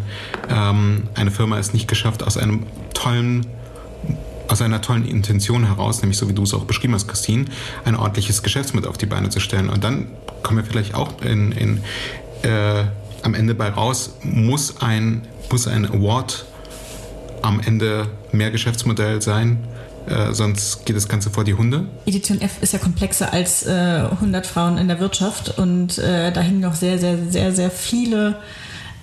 ähm, 0.49 1.03
eine 1.15 1.31
Firma 1.31 1.57
es 1.57 1.73
nicht 1.73 1.87
geschafft, 1.87 2.23
aus 2.23 2.37
einem 2.37 2.65
tollen 2.93 3.45
aus 4.47 4.61
einer 4.61 4.79
tollen 4.79 5.05
Intention 5.05 5.65
heraus, 5.65 6.01
nämlich 6.01 6.17
so 6.17 6.29
wie 6.29 6.33
du 6.33 6.43
es 6.43 6.53
auch 6.53 6.65
beschrieben 6.65 6.93
hast, 6.93 7.07
Christine, 7.07 7.45
ein 7.83 7.95
ordentliches 7.95 8.43
Geschäftsmodell 8.43 8.89
auf 8.89 8.97
die 8.97 9.07
Beine 9.07 9.29
zu 9.29 9.39
stellen. 9.39 9.69
Und 9.69 9.83
dann 9.83 10.07
kommen 10.43 10.57
wir 10.59 10.65
vielleicht 10.65 10.93
auch 10.93 11.21
in, 11.23 11.51
in 11.51 11.81
äh, 12.43 12.85
am 13.25 13.33
Ende 13.33 13.55
bei 13.55 13.69
raus, 13.69 14.15
muss 14.23 14.81
ein, 14.81 15.23
muss 15.51 15.67
ein 15.67 15.85
Award 15.85 16.45
am 17.41 17.59
Ende 17.59 18.07
mehr 18.31 18.51
Geschäftsmodell 18.51 19.21
sein, 19.21 19.57
äh, 20.07 20.31
sonst 20.33 20.85
geht 20.85 20.95
das 20.95 21.07
Ganze 21.07 21.31
vor 21.31 21.43
die 21.43 21.55
Hunde. 21.55 21.85
Edition 22.05 22.39
F 22.39 22.61
ist 22.61 22.73
ja 22.73 22.79
komplexer 22.79 23.33
als 23.33 23.65
äh, 23.65 23.71
100 23.71 24.45
Frauen 24.45 24.77
in 24.77 24.87
der 24.87 24.99
Wirtschaft 24.99 25.57
und 25.57 25.97
äh, 25.97 26.31
da 26.31 26.41
hängen 26.41 26.59
noch 26.59 26.75
sehr, 26.75 26.99
sehr, 26.99 27.17
sehr, 27.29 27.51
sehr 27.51 27.71
viele 27.71 28.37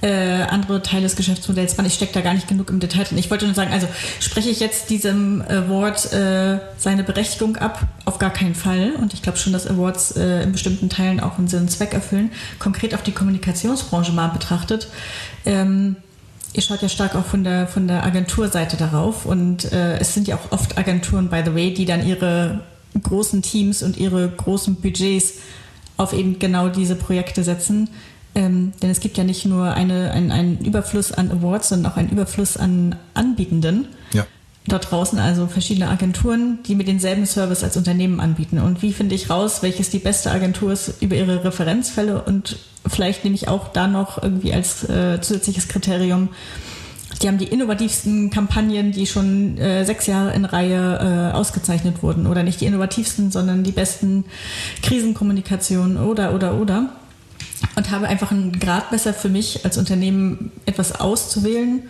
äh, 0.03 0.43
andere 0.43 0.83
Teile 0.83 1.05
des 1.05 1.17
Geschäftsmodells 1.17 1.79
waren. 1.79 1.87
Ich 1.87 1.95
stecke 1.95 2.13
da 2.13 2.21
gar 2.21 2.35
nicht 2.35 2.49
genug 2.49 2.71
im 2.71 2.81
Detail 2.81 3.05
drin. 3.05 3.19
Ich 3.19 3.31
wollte 3.31 3.47
nur 3.47 3.55
sagen, 3.55 3.73
also 3.73 3.87
spreche 4.21 4.51
ich 4.51 4.59
jetzt 4.59 4.91
diesem 4.91 5.43
Award 5.43 6.13
äh, 6.13 6.59
seine 6.77 7.05
Berechtigung 7.05 7.57
ab? 7.57 7.87
Auf 8.05 8.19
gar 8.19 8.31
keinen 8.31 8.57
Fall. 8.57 8.93
Und 9.01 9.15
ich 9.15 9.23
glaube 9.23 9.39
schon, 9.39 9.53
dass 9.53 9.67
Awards 9.67 10.17
äh, 10.17 10.43
in 10.43 10.53
bestimmten 10.53 10.89
Teilen 10.89 11.21
auch 11.21 11.39
einen 11.39 11.47
Sinn 11.47 11.63
und 11.63 11.71
Zweck 11.71 11.95
erfüllen. 11.95 12.33
Konkret 12.59 12.95
auf 12.95 13.03
die 13.03 13.13
Kommunikationsbranche 13.13 14.13
mal 14.13 14.29
betrachtet. 14.29 14.89
Ähm, 15.47 15.97
ihr 16.53 16.63
schaut 16.63 16.83
ja 16.83 16.89
stark 16.89 17.15
auch 17.15 17.25
von 17.25 17.45
der, 17.45 17.69
von 17.69 17.87
der 17.87 18.05
Agenturseite 18.05 18.77
darauf 18.77 19.25
und 19.25 19.73
äh, 19.73 19.99
es 19.99 20.15
sind 20.15 20.27
ja 20.27 20.37
auch 20.37 20.51
oft 20.53 20.77
Agenturen, 20.79 21.29
by 21.29 21.43
the 21.45 21.55
way, 21.55 21.73
die 21.73 21.85
dann 21.85 22.05
ihre 22.05 22.61
großen 23.01 23.41
Teams 23.41 23.83
und 23.83 23.97
ihre 23.97 24.29
großen 24.29 24.75
Budgets 24.77 25.35
auf 25.97 26.13
eben 26.13 26.39
genau 26.39 26.69
diese 26.69 26.97
Projekte 26.97 27.45
setzen. 27.45 27.89
Ähm, 28.35 28.73
denn 28.81 28.91
es 28.91 29.01
gibt 29.01 29.19
ja 29.19 29.25
nicht 29.25 29.45
nur 29.45 29.73
eine, 29.75 30.11
ein, 30.13 30.31
einen 30.33 30.59
Überfluss 30.65 31.13
an 31.13 31.31
Awards, 31.31 31.69
sondern 31.69 31.93
auch 31.93 31.97
einen 31.97 32.09
Überfluss 32.11 32.57
an 32.57 32.97
Anbietenden. 33.15 33.89
Ja. 34.13 34.27
Dort 34.67 34.91
draußen 34.91 35.19
also 35.19 35.49
verschiedene 35.49 35.89
Agenturen, 35.89 36.61
die 36.67 36.75
mir 36.75 36.85
denselben 36.85 37.27
Service 37.27 37.65
als 37.65 37.77
Unternehmen 37.77 38.21
anbieten. 38.21 38.59
Und 38.59 38.81
wie 38.81 38.93
finde 38.93 39.15
ich 39.15 39.29
raus, 39.29 39.63
welches 39.63 39.91
die 39.91 39.99
beste 39.99 40.31
Agentur 40.31 40.73
ist 40.73 41.03
über 41.03 41.17
ihre 41.17 41.45
Referenzfälle 41.45 42.23
und 42.23 42.57
vielleicht 42.87 43.25
nehme 43.25 43.35
ich 43.35 43.49
auch 43.49 43.69
da 43.69 43.87
noch 43.87 44.23
irgendwie 44.23 44.53
als 44.53 44.89
äh, 44.89 45.21
zusätzliches 45.21 45.69
Kriterium, 45.69 46.29
die 47.23 47.29
haben 47.29 47.39
die 47.39 47.47
innovativsten 47.47 48.31
Kampagnen, 48.31 48.91
die 48.91 49.07
schon 49.07 49.57
äh, 49.59 49.85
sechs 49.85 50.07
Jahre 50.07 50.35
in 50.35 50.45
Reihe 50.45 51.31
äh, 51.33 51.37
ausgezeichnet 51.37 52.03
wurden. 52.03 52.27
Oder 52.27 52.43
nicht 52.43 52.61
die 52.61 52.67
innovativsten, 52.67 53.31
sondern 53.31 53.63
die 53.63 53.71
besten 53.71 54.25
Krisenkommunikationen 54.83 55.99
oder, 55.99 56.35
oder, 56.35 56.55
oder. 56.55 56.89
Und 57.77 57.91
habe 57.91 58.09
einfach 58.09 58.31
einen 58.31 58.59
Gradmesser 58.59 59.15
für 59.15 59.29
mich 59.29 59.65
als 59.65 59.79
Unternehmen 59.79 60.53
etwas 60.67 61.01
auszuwählen 61.01 61.83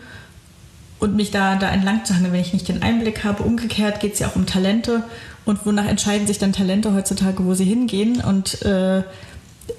und 0.98 1.16
mich 1.16 1.30
da, 1.30 1.56
da 1.56 1.68
entlang 1.70 2.04
zu 2.04 2.14
handeln, 2.14 2.32
wenn 2.32 2.40
ich 2.40 2.52
nicht 2.52 2.68
den 2.68 2.82
Einblick 2.82 3.24
habe. 3.24 3.42
Umgekehrt 3.42 4.00
geht 4.00 4.14
es 4.14 4.18
ja 4.20 4.28
auch 4.28 4.36
um 4.36 4.46
Talente. 4.46 5.02
Und 5.44 5.66
wonach 5.66 5.86
entscheiden 5.86 6.26
sich 6.26 6.38
dann 6.38 6.52
Talente 6.52 6.94
heutzutage, 6.94 7.44
wo 7.44 7.54
sie 7.54 7.64
hingehen? 7.64 8.20
Und 8.20 8.62
äh, 8.62 9.02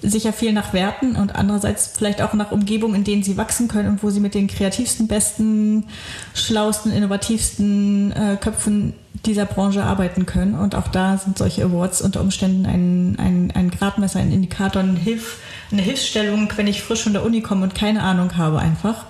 sicher 0.01 0.33
viel 0.33 0.53
nach 0.53 0.73
Werten 0.73 1.15
und 1.15 1.35
andererseits 1.35 1.91
vielleicht 1.95 2.21
auch 2.21 2.33
nach 2.33 2.51
Umgebungen, 2.51 2.95
in 2.95 3.03
denen 3.03 3.23
sie 3.23 3.37
wachsen 3.37 3.67
können 3.67 3.89
und 3.89 4.03
wo 4.03 4.09
sie 4.09 4.19
mit 4.19 4.33
den 4.33 4.47
kreativsten, 4.47 5.07
besten, 5.07 5.85
schlausten, 6.33 6.91
innovativsten 6.91 8.11
äh, 8.11 8.37
Köpfen 8.39 8.93
dieser 9.25 9.45
Branche 9.45 9.83
arbeiten 9.83 10.25
können. 10.25 10.55
Und 10.55 10.75
auch 10.75 10.89
da 10.89 11.17
sind 11.17 11.37
solche 11.37 11.63
Awards 11.63 12.01
unter 12.01 12.21
Umständen 12.21 12.65
ein, 12.65 13.17
ein, 13.17 13.51
ein 13.55 13.71
Gradmesser, 13.71 14.19
ein 14.19 14.31
Indikator, 14.31 14.81
ein 14.81 14.97
Hilf, 14.97 15.39
eine 15.73 15.81
Hilfsstellung, 15.81 16.49
wenn 16.55 16.67
ich 16.67 16.81
frisch 16.81 17.03
von 17.03 17.13
der 17.13 17.25
Uni 17.25 17.41
komme 17.41 17.63
und 17.63 17.75
keine 17.75 18.03
Ahnung 18.03 18.37
habe 18.37 18.59
einfach. 18.59 19.05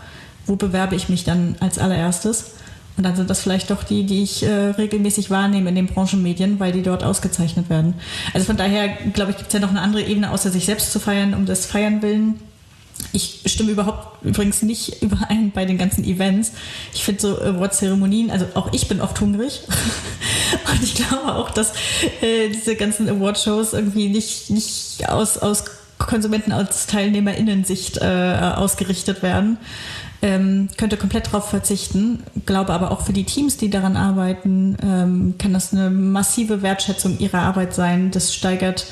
Wo 0.45 0.55
bewerbe 0.55 0.95
ich 0.95 1.09
mich 1.09 1.23
dann 1.23 1.55
als 1.59 1.77
allererstes? 1.77 2.51
Und 2.95 3.03
dann 3.03 3.15
sind 3.15 3.29
das 3.29 3.41
vielleicht 3.41 3.71
doch 3.71 3.83
die, 3.83 4.03
die 4.05 4.23
ich 4.23 4.43
äh, 4.43 4.51
regelmäßig 4.51 5.29
wahrnehme 5.29 5.69
in 5.69 5.75
den 5.75 5.87
Branchenmedien, 5.87 6.59
weil 6.59 6.71
die 6.71 6.83
dort 6.83 7.03
ausgezeichnet 7.03 7.69
werden. 7.69 7.95
Also 8.33 8.45
von 8.45 8.57
daher, 8.57 8.89
glaube 9.13 9.31
ich, 9.31 9.37
gibt 9.37 9.47
es 9.47 9.53
ja 9.53 9.59
noch 9.59 9.69
eine 9.69 9.81
andere 9.81 10.03
Ebene, 10.03 10.31
außer 10.31 10.51
sich 10.51 10.65
selbst 10.65 10.91
zu 10.91 10.99
feiern, 10.99 11.33
um 11.33 11.45
das 11.45 11.65
Feiern 11.65 12.01
willen. 12.01 12.39
Ich 13.11 13.41
stimme 13.45 13.71
überhaupt 13.71 14.23
übrigens 14.23 14.61
nicht 14.61 15.01
überein 15.01 15.51
bei 15.51 15.65
den 15.65 15.79
ganzen 15.79 16.03
Events. 16.03 16.51
Ich 16.93 17.03
finde 17.03 17.21
so 17.21 17.41
Award-Zeremonien, 17.41 18.29
also 18.29 18.45
auch 18.53 18.71
ich 18.73 18.87
bin 18.87 19.01
oft 19.01 19.19
hungrig. 19.19 19.61
Und 20.71 20.83
ich 20.83 20.93
glaube 20.93 21.33
auch, 21.33 21.49
dass 21.49 21.73
äh, 22.21 22.49
diese 22.49 22.75
ganzen 22.75 23.09
Award-Shows 23.09 23.73
irgendwie 23.73 24.09
nicht, 24.09 24.51
nicht 24.51 25.09
aus, 25.09 25.39
aus 25.39 25.65
Konsumenten, 26.07 26.51
aus 26.51 26.87
TeilnehmerInnen-Sicht 26.87 27.97
äh, 27.97 28.53
ausgerichtet 28.55 29.23
werden 29.23 29.57
ähm, 30.23 30.69
könnte 30.77 30.95
komplett 30.97 31.27
darauf 31.27 31.49
verzichten. 31.49 32.23
Glaube 32.45 32.71
aber 32.71 32.91
auch 32.91 33.01
für 33.01 33.13
die 33.13 33.25
Teams, 33.25 33.57
die 33.57 33.69
daran 33.69 33.97
arbeiten, 33.97 34.77
ähm, 34.81 35.35
kann 35.37 35.53
das 35.53 35.73
eine 35.73 35.89
massive 35.89 36.61
Wertschätzung 36.61 37.19
ihrer 37.19 37.39
Arbeit 37.39 37.75
sein. 37.75 38.09
Das 38.09 38.33
steigert 38.33 38.87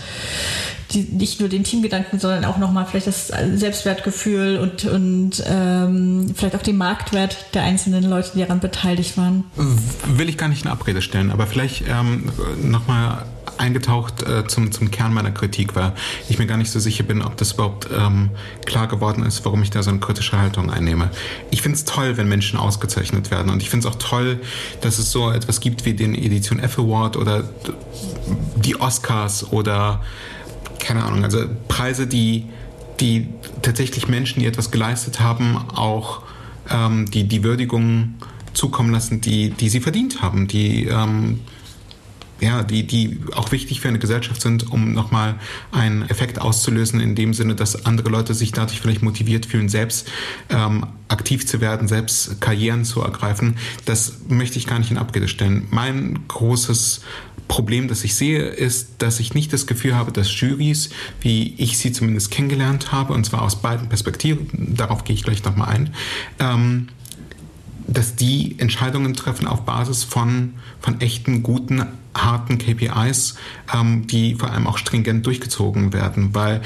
die, 0.91 1.03
nicht 1.03 1.39
nur 1.39 1.48
den 1.48 1.63
Teamgedanken, 1.63 2.20
sondern 2.20 2.44
auch 2.44 2.58
nochmal 2.58 2.86
vielleicht 2.86 3.08
das 3.08 3.32
Selbstwertgefühl 3.53 4.58
und, 4.58 4.84
und 4.84 5.41
ähm, 5.48 6.34
vielleicht 6.36 6.56
auch 6.56 6.62
den 6.62 6.75
Marktwert 6.75 7.38
der 7.53 7.63
einzelnen 7.63 8.03
Leute, 8.03 8.32
die 8.36 8.41
daran 8.41 8.60
beteiligt 8.60 9.18
waren. 9.18 9.46
Will 10.06 10.27
ich 10.27 10.38
gar 10.38 10.50
nicht 10.50 10.65
in 10.65 10.72
Abrede 10.72 11.01
stellen, 11.01 11.32
aber 11.32 11.48
vielleicht 11.48 11.86
ähm, 11.88 12.30
nochmal 12.62 13.25
eingetaucht 13.62 14.24
äh, 14.24 14.46
zum, 14.48 14.72
zum 14.72 14.91
Kern 14.91 15.13
meiner 15.13 15.32
Kritik, 15.32 15.75
weil 15.75 15.94
ich 16.27 16.39
mir 16.39 16.48
gar 16.48 16.58
nicht 16.58 16.72
so 16.72 16.80
sicher 16.80 17.03
bin, 17.03 17.22
ob 17.22 17.38
das 17.38 17.53
überhaupt 17.53 17.88
ähm, 17.96 18.32
klar 18.65 18.88
geworden 18.88 19.24
ist, 19.24 19.46
warum 19.46 19.62
ich 19.62 19.70
da 19.70 19.84
so 19.84 19.91
eine 19.91 20.00
kritische 20.00 20.38
Haltung 20.38 20.70
einnehme. 20.70 21.12
Ich 21.51 21.62
finde 21.62 21.77
es 21.77 21.86
toll, 21.86 22.18
wenn 22.18 22.27
Menschen 22.27 22.58
ausgezeichnet 22.58 23.32
werden 23.32 23.51
und 23.51 23.62
ich 23.62 23.70
finde 23.70 23.88
es 23.88 23.94
auch 23.94 24.00
toll, 24.00 24.41
dass 24.82 25.00
es 25.00 25.12
so 25.12 25.32
etwas 25.32 25.60
gibt 25.60 25.86
wie 25.86 25.94
den 25.94 26.15
Edition 26.15 26.60
F 26.60 26.80
Award 26.80 27.15
oder 27.15 27.44
die 28.56 28.80
Oscars 28.80 29.51
oder 29.51 30.01
keine 30.80 31.03
Ahnung, 31.03 31.24
also 31.24 31.46
Preise, 31.68 32.08
die, 32.08 32.46
die 33.00 33.27
tatsächlich 33.62 34.08
Menschen, 34.08 34.39
die 34.39 34.48
etwas 34.48 34.72
geleistet 34.72 35.20
haben, 35.20 35.58
auch 35.75 36.24
ähm, 36.70 37.10
die, 37.12 37.25
die 37.25 37.44
Würdigung 37.44 38.15
zukommen 38.53 38.91
lassen, 38.91 39.22
die, 39.22 39.51
die 39.51 39.70
sie 39.70 39.80
verdient 39.80 40.22
haben, 40.22 40.48
die 40.48 40.88
ähm, 40.88 41.41
ja, 42.42 42.64
die, 42.64 42.86
die 42.86 43.20
auch 43.34 43.52
wichtig 43.52 43.82
für 43.82 43.88
eine 43.88 44.00
Gesellschaft 44.00 44.42
sind, 44.42 44.72
um 44.72 44.94
nochmal 44.94 45.36
einen 45.72 46.02
Effekt 46.10 46.42
auszulösen, 46.42 47.00
in 47.00 47.16
dem 47.16 47.34
Sinne, 47.34 47.56
dass 47.56 47.86
andere 47.86 48.10
Leute 48.10 48.34
sich 48.34 48.52
dadurch 48.52 48.82
vielleicht 48.82 49.04
motiviert 49.04 49.46
fühlen, 49.46 49.70
selbst 49.70 50.10
ähm, 50.50 50.88
aktiv 51.08 51.46
zu 51.46 51.62
werden, 51.62 51.88
selbst 51.88 52.42
Karrieren 52.42 52.84
zu 52.84 53.02
ergreifen. 53.02 53.58
Das 53.86 54.14
möchte 54.28 54.58
ich 54.58 54.66
gar 54.66 54.80
nicht 54.80 54.92
in 54.92 54.98
Abrede 54.98 55.28
stellen. 55.28 55.68
Mein 55.70 56.20
großes 56.28 57.02
Problem, 57.48 57.88
das 57.88 58.04
ich 58.04 58.16
sehe, 58.16 58.40
ist, 58.40 58.96
dass 59.00 59.20
ich 59.20 59.34
nicht 59.34 59.54
das 59.54 59.68
Gefühl 59.68 59.96
habe, 59.96 60.12
dass 60.12 60.40
Juries, 60.40 60.90
wie 61.20 61.54
ich 61.58 61.78
sie 61.78 61.92
zumindest 61.92 62.32
kennengelernt 62.32 62.92
habe, 62.92 63.14
und 63.14 63.26
zwar 63.26 63.42
aus 63.42 63.62
beiden 63.62 63.90
Perspektiven, 63.90 64.48
darauf 64.76 65.04
gehe 65.04 65.14
ich 65.14 65.24
gleich 65.24 65.44
nochmal 65.44 65.68
ein, 65.68 65.94
ähm, 66.40 66.88
dass 67.94 68.16
die 68.16 68.56
Entscheidungen 68.58 69.14
treffen 69.14 69.48
auf 69.48 69.62
Basis 69.62 70.04
von, 70.04 70.56
von 70.80 71.02
echten, 71.02 71.44
guten, 71.44 71.86
harten 72.14 72.58
KPIs, 72.58 73.36
ähm, 73.74 74.08
die 74.08 74.36
vor 74.36 74.52
allem 74.52 74.68
auch 74.68 74.78
stringent 74.78 75.26
durchgezogen 75.26 75.94
werden, 75.94 76.34
weil 76.34 76.62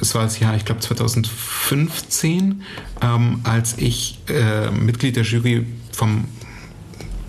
es 0.00 0.14
war 0.14 0.22
das 0.22 0.38
Jahr, 0.40 0.56
ich 0.56 0.64
glaube 0.64 0.80
2015, 0.80 2.62
ähm, 3.00 3.40
als 3.44 3.78
ich 3.78 4.18
äh, 4.28 4.70
Mitglied 4.70 5.16
der 5.16 5.24
Jury 5.24 5.66
vom 5.92 6.26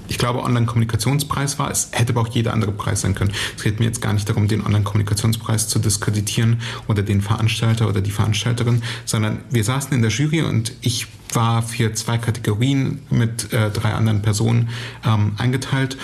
ich 0.08 0.18
glaube, 0.18 0.44
Online-Kommunikationspreis 0.44 1.60
war. 1.60 1.72
Es 1.72 1.90
hätte 1.92 2.14
aber 2.14 2.22
auch 2.22 2.28
jeder 2.28 2.54
andere 2.54 2.72
Preis 2.72 3.02
sein 3.02 3.16
können. 3.16 3.32
Es 3.56 3.64
geht 3.64 3.80
mir 3.80 3.86
jetzt 3.86 4.02
gar 4.02 4.14
nicht 4.14 4.28
darum, 4.30 4.48
den 4.48 4.66
Online-Kommunikationspreis 4.66 5.68
zu 5.68 5.80
diskreditieren 5.80 6.62
oder 6.88 7.04
den 7.04 7.22
Veranstalter 7.22 7.88
oder 7.88 8.02
die 8.02 8.12
Veranstalterin, 8.12 8.82
sondern 9.06 9.40
wir 9.50 9.64
saßen 9.64 9.94
in 9.94 10.02
der 10.02 10.12
Jury 10.12 10.42
und 10.42 10.74
ich 10.82 11.08
war 11.34 11.62
für 11.62 11.94
zwei 11.94 12.18
Kategorien 12.18 13.00
mit 13.10 13.52
äh, 13.52 13.70
drei 13.70 13.94
anderen 13.94 14.22
Personen 14.22 14.70
ähm, 15.06 15.34
eingeteilt. 15.38 15.98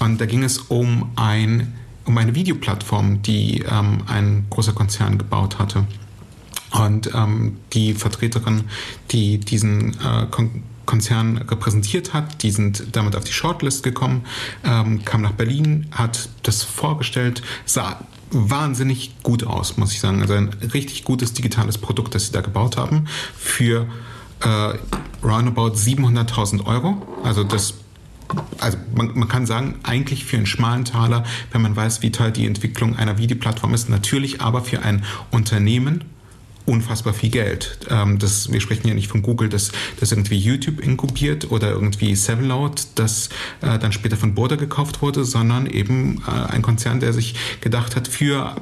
Und 0.00 0.20
da 0.20 0.26
ging 0.26 0.42
es 0.42 0.58
um, 0.58 1.12
ein, 1.16 1.72
um 2.04 2.18
eine 2.18 2.34
Videoplattform, 2.34 3.22
die 3.22 3.60
ähm, 3.60 4.02
ein 4.06 4.46
großer 4.50 4.72
Konzern 4.72 5.18
gebaut 5.18 5.58
hatte. 5.58 5.86
Und 6.72 7.10
ähm, 7.14 7.58
die 7.72 7.94
Vertreterin, 7.94 8.64
die 9.10 9.38
diesen 9.38 9.92
äh, 10.00 10.26
Kon 10.30 10.62
Konzern 10.86 11.38
repräsentiert 11.38 12.12
hat. 12.12 12.42
Die 12.42 12.50
sind 12.50 12.96
damit 12.96 13.16
auf 13.16 13.24
die 13.24 13.32
Shortlist 13.32 13.82
gekommen, 13.82 14.24
ähm, 14.64 15.04
kam 15.04 15.22
nach 15.22 15.32
Berlin, 15.32 15.86
hat 15.90 16.28
das 16.42 16.62
vorgestellt, 16.62 17.42
sah 17.64 18.00
wahnsinnig 18.30 19.22
gut 19.22 19.44
aus, 19.44 19.76
muss 19.76 19.92
ich 19.92 20.00
sagen. 20.00 20.20
Also 20.22 20.34
ein 20.34 20.50
richtig 20.74 21.04
gutes 21.04 21.32
digitales 21.32 21.78
Produkt, 21.78 22.14
das 22.14 22.26
sie 22.26 22.32
da 22.32 22.40
gebaut 22.40 22.76
haben, 22.76 23.06
für 23.36 23.86
äh, 24.40 24.74
roundabout 25.22 25.74
700.000 25.74 26.66
Euro. 26.66 27.02
Also 27.22 27.44
das 27.44 27.74
also 28.58 28.78
man, 28.94 29.16
man, 29.16 29.28
kann 29.28 29.46
sagen, 29.46 29.76
eigentlich 29.82 30.24
für 30.24 30.36
einen 30.38 30.46
schmalen 30.46 30.84
Taler, 30.84 31.24
wenn 31.52 31.62
man 31.62 31.76
weiß, 31.76 32.02
wie 32.02 32.10
toll 32.10 32.32
die 32.32 32.46
Entwicklung 32.46 32.96
einer 32.96 33.18
Videoplattform 33.18 33.74
ist, 33.74 33.88
natürlich 33.90 34.40
aber 34.40 34.62
für 34.62 34.82
ein 34.82 35.04
Unternehmen 35.30 36.04
unfassbar 36.66 37.14
viel 37.14 37.30
Geld. 37.30 37.78
Ähm, 37.90 38.18
das, 38.18 38.50
wir 38.52 38.60
sprechen 38.60 38.88
ja 38.88 38.94
nicht 38.94 39.08
von 39.08 39.22
Google, 39.22 39.48
das, 39.48 39.72
das 40.00 40.12
irgendwie 40.12 40.38
YouTube 40.38 40.80
inkubiert 40.80 41.50
oder 41.50 41.70
irgendwie 41.70 42.14
Sevenload, 42.14 42.82
das 42.94 43.28
äh, 43.60 43.78
dann 43.78 43.92
später 43.92 44.16
von 44.16 44.34
Border 44.34 44.56
gekauft 44.56 45.02
wurde, 45.02 45.24
sondern 45.24 45.66
eben 45.66 46.22
äh, 46.26 46.30
ein 46.30 46.62
Konzern, 46.62 47.00
der 47.00 47.12
sich 47.12 47.34
gedacht 47.60 47.96
hat, 47.96 48.08
für 48.08 48.56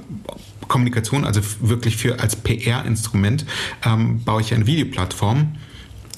Kommunikation, 0.68 1.24
also 1.24 1.40
wirklich 1.60 1.96
für 1.96 2.20
als 2.20 2.36
PR-Instrument, 2.36 3.44
ähm, 3.84 4.22
baue 4.24 4.40
ich 4.40 4.52
eine 4.54 4.66
Videoplattform 4.66 5.56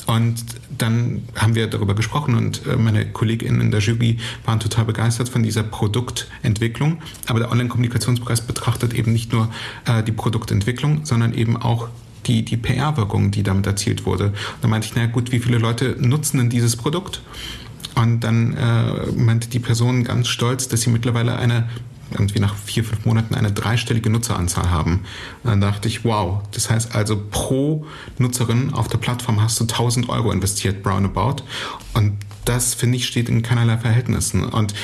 und 0.07 0.45
dann 0.79 1.23
haben 1.37 1.55
wir 1.55 1.67
darüber 1.67 1.95
gesprochen 1.95 2.35
und 2.35 2.67
äh, 2.67 2.77
meine 2.77 3.07
KollegInnen 3.07 3.61
in 3.61 3.71
der 3.71 3.81
Jury 3.81 4.19
waren 4.45 4.61
total 4.61 4.85
begeistert 4.85 5.29
von 5.29 5.43
dieser 5.43 5.63
Produktentwicklung. 5.63 6.99
Aber 7.27 7.39
der 7.39 7.51
Online-Kommunikationspreis 7.51 8.41
betrachtet 8.41 8.95
eben 8.95 9.13
nicht 9.13 9.33
nur 9.33 9.51
äh, 9.87 10.03
die 10.03 10.13
Produktentwicklung, 10.13 11.05
sondern 11.05 11.35
eben 11.35 11.57
auch 11.57 11.89
die, 12.27 12.45
die 12.45 12.57
PR-Wirkung, 12.57 13.31
die 13.31 13.43
damit 13.43 13.67
erzielt 13.67 14.07
wurde. 14.07 14.33
Dann 14.61 14.71
meinte 14.71 14.89
ich, 14.89 14.95
naja 14.95 15.09
gut, 15.09 15.33
wie 15.33 15.41
viele 15.41 15.59
Leute 15.59 15.97
nutzen 15.99 16.39
denn 16.39 16.51
dieses 16.51 16.77
Produkt? 16.77 17.23
Und 17.95 18.21
dann 18.21 18.57
äh, 18.57 19.13
meinte 19.13 19.49
die 19.49 19.61
Person 19.61 20.05
ganz 20.05 20.29
stolz, 20.29 20.69
dass 20.69 20.81
sie 20.81 20.91
mittlerweile 20.91 21.37
eine 21.37 21.69
irgendwie 22.11 22.41
nach 22.41 22.55
vier, 22.57 22.85
fünf 22.85 23.05
Monaten 23.05 23.35
eine 23.35 23.53
dreistellige 23.53 24.11
Nutzeranzahl 24.11 24.71
haben. 24.71 25.05
Und 25.43 25.51
dann 25.51 25.61
dachte 25.61 25.89
ich, 25.89 26.05
wow, 26.05 26.43
das 26.53 26.71
heißt 26.71 26.95
also 26.95 27.23
pro 27.31 27.87
Nutzerin 28.19 28.73
auf 28.73 28.89
der 28.89 28.99
Plattform 28.99 29.41
hast 29.41 29.59
du 29.61 29.65
1000 29.65 30.09
Euro 30.09 30.33
investiert, 30.33 30.87
roundabout. 30.87 31.43
Und 31.95 32.13
das, 32.45 32.75
finde 32.75 32.97
ich, 32.97 33.07
steht 33.07 33.29
in 33.29 33.43
keinerlei 33.43 33.79
Verhältnissen. 33.79 34.45
Und 34.45 34.75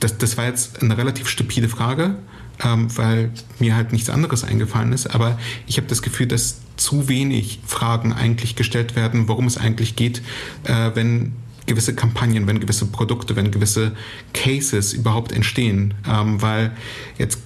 das, 0.00 0.18
das 0.18 0.36
war 0.36 0.46
jetzt 0.46 0.82
eine 0.82 0.96
relativ 0.96 1.28
stupide 1.28 1.68
Frage, 1.68 2.16
ähm, 2.64 2.88
weil 2.96 3.32
mir 3.58 3.74
halt 3.74 3.92
nichts 3.92 4.10
anderes 4.10 4.44
eingefallen 4.44 4.92
ist. 4.92 5.14
Aber 5.14 5.38
ich 5.66 5.76
habe 5.76 5.86
das 5.86 6.02
Gefühl, 6.02 6.26
dass 6.26 6.58
zu 6.76 7.08
wenig 7.08 7.60
Fragen 7.66 8.12
eigentlich 8.12 8.56
gestellt 8.56 8.94
werden, 8.94 9.28
worum 9.28 9.46
es 9.46 9.58
eigentlich 9.58 9.96
geht, 9.96 10.22
äh, 10.64 10.90
wenn 10.94 11.32
gewisse 11.68 11.94
Kampagnen, 11.94 12.46
wenn 12.48 12.58
gewisse 12.58 12.86
Produkte, 12.86 13.36
wenn 13.36 13.52
gewisse 13.52 13.92
Cases 14.34 14.92
überhaupt 14.92 15.30
entstehen. 15.30 15.94
Ähm, 16.08 16.42
weil 16.42 16.72
jetzt 17.18 17.38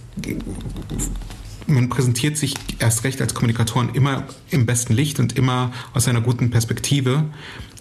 man 1.67 1.89
präsentiert 1.89 2.37
sich 2.37 2.55
erst 2.79 3.05
recht 3.05 3.21
als 3.21 3.35
Kommunikatoren 3.35 3.91
immer 3.95 4.25
im 4.51 4.67
besten 4.67 4.95
Licht 4.95 5.21
und 5.21 5.37
immer 5.37 5.73
aus 5.95 6.09
einer 6.09 6.21
guten 6.21 6.51
Perspektive. 6.51 7.25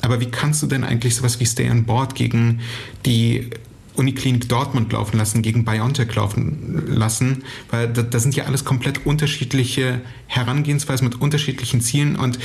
Aber 0.02 0.20
wie 0.20 0.30
kannst 0.30 0.62
du 0.64 0.68
denn 0.68 0.84
eigentlich 0.84 1.16
sowas 1.16 1.40
wie 1.40 1.46
Stay 1.46 1.70
on 1.70 1.86
Board 1.86 2.16
gegen 2.16 2.62
die 3.06 3.50
Uniklinik 3.96 4.48
Dortmund 4.48 4.94
laufen 4.94 5.18
lassen, 5.18 5.42
gegen 5.42 5.66
BioNTech 5.66 6.14
laufen 6.16 6.88
lassen, 6.88 7.44
weil 7.70 7.90
da, 7.90 8.20
sind 8.20 8.36
ja 8.36 8.46
alles 8.46 8.64
komplett 8.64 9.06
unterschiedliche 9.06 10.02
Herangehensweisen 10.28 11.06
mit 11.08 11.20
unterschiedlichen 11.20 11.82
Zielen 11.82 12.16
und 12.16 12.40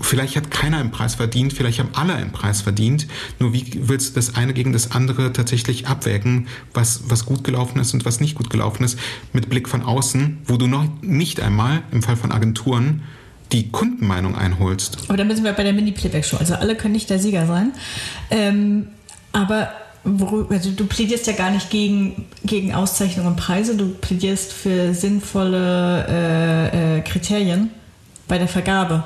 vielleicht 0.00 0.36
hat 0.36 0.50
keiner 0.50 0.78
einen 0.78 0.90
Preis 0.90 1.14
verdient, 1.14 1.52
vielleicht 1.52 1.78
haben 1.78 1.90
alle 1.94 2.14
einen 2.14 2.32
Preis 2.32 2.60
verdient. 2.60 3.06
Nur 3.38 3.52
wie 3.52 3.64
willst 3.88 4.10
du 4.10 4.14
das 4.14 4.34
eine 4.34 4.52
gegen 4.52 4.72
das 4.72 4.90
andere 4.90 5.32
tatsächlich 5.32 5.86
abwägen, 5.86 6.48
was, 6.74 7.04
was 7.08 7.26
gut 7.26 7.44
gelaufen 7.44 7.78
ist 7.80 7.94
und 7.94 8.04
was 8.04 8.20
nicht 8.20 8.34
gut 8.34 8.50
gelaufen 8.50 8.84
ist, 8.84 8.98
mit 9.32 9.48
Blick 9.48 9.68
von 9.68 9.82
außen, 9.82 10.38
wo 10.46 10.56
du 10.56 10.66
noch 10.66 10.84
nicht 11.02 11.40
einmal 11.40 11.82
im 11.92 12.02
Fall 12.02 12.16
von 12.16 12.32
Agenturen 12.32 13.02
die 13.52 13.70
Kundenmeinung 13.70 14.36
einholst. 14.36 14.98
Aber 15.08 15.16
dann 15.16 15.28
müssen 15.28 15.44
wir 15.44 15.52
bei 15.52 15.62
der 15.62 15.72
Mini-Playback-Show. 15.72 16.36
Also 16.36 16.54
alle 16.54 16.76
können 16.76 16.94
nicht 16.94 17.08
der 17.10 17.18
Sieger 17.18 17.46
sein. 17.46 17.72
Ähm, 18.30 18.88
aber 19.32 19.70
also 20.50 20.70
du 20.70 20.86
plädierst 20.86 21.26
ja 21.26 21.32
gar 21.32 21.50
nicht 21.50 21.70
gegen, 21.70 22.26
gegen 22.44 22.74
Auszeichnungen 22.74 23.30
und 23.30 23.36
Preise, 23.36 23.76
du 23.76 23.88
plädierst 23.88 24.52
für 24.52 24.94
sinnvolle 24.94 26.06
äh, 26.08 26.98
äh, 26.98 27.00
Kriterien 27.02 27.70
bei 28.28 28.38
der 28.38 28.48
Vergabe. 28.48 29.04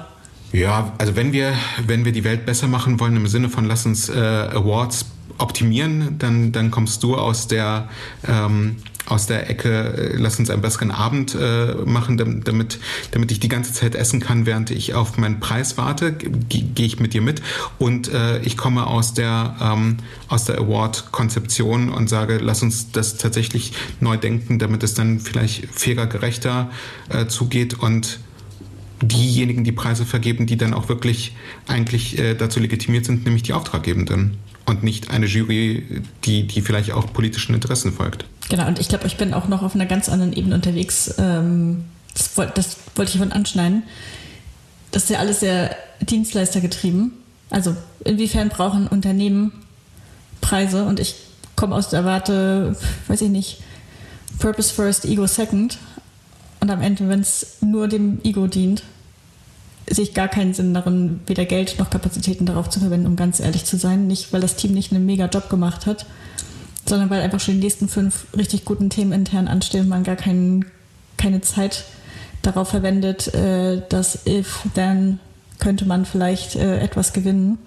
Ja, 0.52 0.92
also 0.98 1.14
wenn 1.16 1.32
wir, 1.32 1.52
wenn 1.86 2.04
wir 2.04 2.12
die 2.12 2.24
Welt 2.24 2.44
besser 2.44 2.66
machen 2.66 2.98
wollen 2.98 3.16
im 3.16 3.26
Sinne 3.28 3.48
von 3.48 3.66
lass 3.66 3.86
uns 3.86 4.08
äh, 4.08 4.12
Awards 4.14 5.06
optimieren, 5.38 6.18
dann, 6.18 6.52
dann 6.52 6.70
kommst 6.70 7.02
du 7.02 7.16
aus 7.16 7.46
der 7.46 7.88
ähm, 8.26 8.76
aus 9.10 9.26
der 9.26 9.50
Ecke, 9.50 10.12
äh, 10.12 10.16
lass 10.16 10.38
uns 10.38 10.50
einen 10.50 10.62
besseren 10.62 10.90
Abend 10.90 11.34
äh, 11.34 11.74
machen, 11.84 12.16
damit, 12.44 12.78
damit 13.10 13.32
ich 13.32 13.40
die 13.40 13.48
ganze 13.48 13.72
Zeit 13.72 13.94
essen 13.94 14.20
kann, 14.20 14.46
während 14.46 14.70
ich 14.70 14.94
auf 14.94 15.18
meinen 15.18 15.40
Preis 15.40 15.76
warte, 15.76 16.12
gehe 16.12 16.86
ich 16.86 17.00
mit 17.00 17.14
dir 17.14 17.22
mit. 17.22 17.42
Und 17.78 18.12
äh, 18.12 18.38
ich 18.40 18.56
komme 18.56 18.86
aus 18.86 19.14
der, 19.14 19.56
ähm, 19.60 19.96
aus 20.28 20.44
der 20.44 20.58
Award-Konzeption 20.58 21.90
und 21.90 22.08
sage, 22.08 22.38
lass 22.40 22.62
uns 22.62 22.92
das 22.92 23.16
tatsächlich 23.16 23.72
neu 24.00 24.16
denken, 24.16 24.58
damit 24.58 24.82
es 24.82 24.94
dann 24.94 25.18
vielleicht 25.18 25.66
fairer, 25.72 26.06
gerechter 26.06 26.70
äh, 27.08 27.26
zugeht 27.26 27.74
und 27.74 28.20
diejenigen 29.02 29.64
die 29.64 29.72
Preise 29.72 30.04
vergeben, 30.04 30.46
die 30.46 30.56
dann 30.56 30.74
auch 30.74 30.88
wirklich 30.88 31.34
eigentlich 31.66 32.18
äh, 32.18 32.34
dazu 32.34 32.60
legitimiert 32.60 33.04
sind, 33.06 33.24
nämlich 33.24 33.42
die 33.42 33.52
Auftraggebenden 33.52 34.36
und 34.66 34.82
nicht 34.82 35.10
eine 35.10 35.26
Jury, 35.26 36.02
die, 36.24 36.46
die 36.46 36.60
vielleicht 36.60 36.92
auch 36.92 37.12
politischen 37.12 37.54
Interessen 37.54 37.92
folgt. 37.92 38.24
Genau, 38.48 38.66
und 38.66 38.78
ich 38.78 38.88
glaube, 38.88 39.06
ich 39.06 39.16
bin 39.16 39.34
auch 39.34 39.48
noch 39.48 39.62
auf 39.62 39.74
einer 39.74 39.86
ganz 39.86 40.08
anderen 40.08 40.32
Ebene 40.32 40.54
unterwegs. 40.54 41.14
Ähm, 41.18 41.84
das, 42.14 42.34
das 42.54 42.76
wollte 42.94 43.12
ich 43.12 43.18
von 43.18 43.32
anschneiden. 43.32 43.84
Das 44.90 45.04
ist 45.04 45.10
ja 45.10 45.18
alles 45.18 45.40
sehr 45.40 45.74
dienstleistergetrieben. 46.00 47.12
Also 47.48 47.76
inwiefern 48.04 48.48
brauchen 48.48 48.86
Unternehmen 48.86 49.52
Preise? 50.40 50.84
Und 50.84 51.00
ich 51.00 51.14
komme 51.56 51.74
aus 51.74 51.90
der 51.90 52.04
Warte, 52.04 52.76
weiß 53.08 53.22
ich 53.22 53.30
nicht, 53.30 53.58
Purpose 54.38 54.72
First, 54.72 55.04
Ego 55.04 55.26
Second. 55.26 55.78
Und 56.60 56.70
am 56.70 56.82
Ende, 56.82 57.08
wenn 57.08 57.20
es 57.20 57.56
nur 57.60 57.88
dem 57.88 58.20
Ego 58.22 58.46
dient, 58.46 58.82
sehe 59.88 60.04
ich 60.04 60.14
gar 60.14 60.28
keinen 60.28 60.54
Sinn 60.54 60.74
darin, 60.74 61.20
weder 61.26 61.44
Geld 61.44 61.78
noch 61.78 61.90
Kapazitäten 61.90 62.46
darauf 62.46 62.68
zu 62.68 62.80
verwenden, 62.80 63.06
um 63.06 63.16
ganz 63.16 63.40
ehrlich 63.40 63.64
zu 63.64 63.76
sein. 63.76 64.06
Nicht, 64.06 64.32
weil 64.32 64.40
das 64.40 64.56
Team 64.56 64.72
nicht 64.72 64.92
einen 64.92 65.06
mega 65.06 65.26
Job 65.26 65.48
gemacht 65.48 65.86
hat, 65.86 66.06
sondern 66.86 67.10
weil 67.10 67.22
einfach 67.22 67.40
schon 67.40 67.54
die 67.54 67.60
nächsten 67.60 67.88
fünf 67.88 68.26
richtig 68.36 68.64
guten 68.64 68.90
Themen 68.90 69.12
intern 69.12 69.48
anstehen 69.48 69.82
und 69.82 69.88
man 69.88 70.04
gar 70.04 70.16
kein, 70.16 70.66
keine 71.16 71.40
Zeit 71.40 71.84
darauf 72.42 72.68
verwendet, 72.68 73.34
äh, 73.34 73.82
dass 73.88 74.26
if, 74.26 74.60
then 74.74 75.18
könnte 75.58 75.84
man 75.84 76.06
vielleicht 76.06 76.56
äh, 76.56 76.78
etwas 76.78 77.12
gewinnen, 77.12 77.58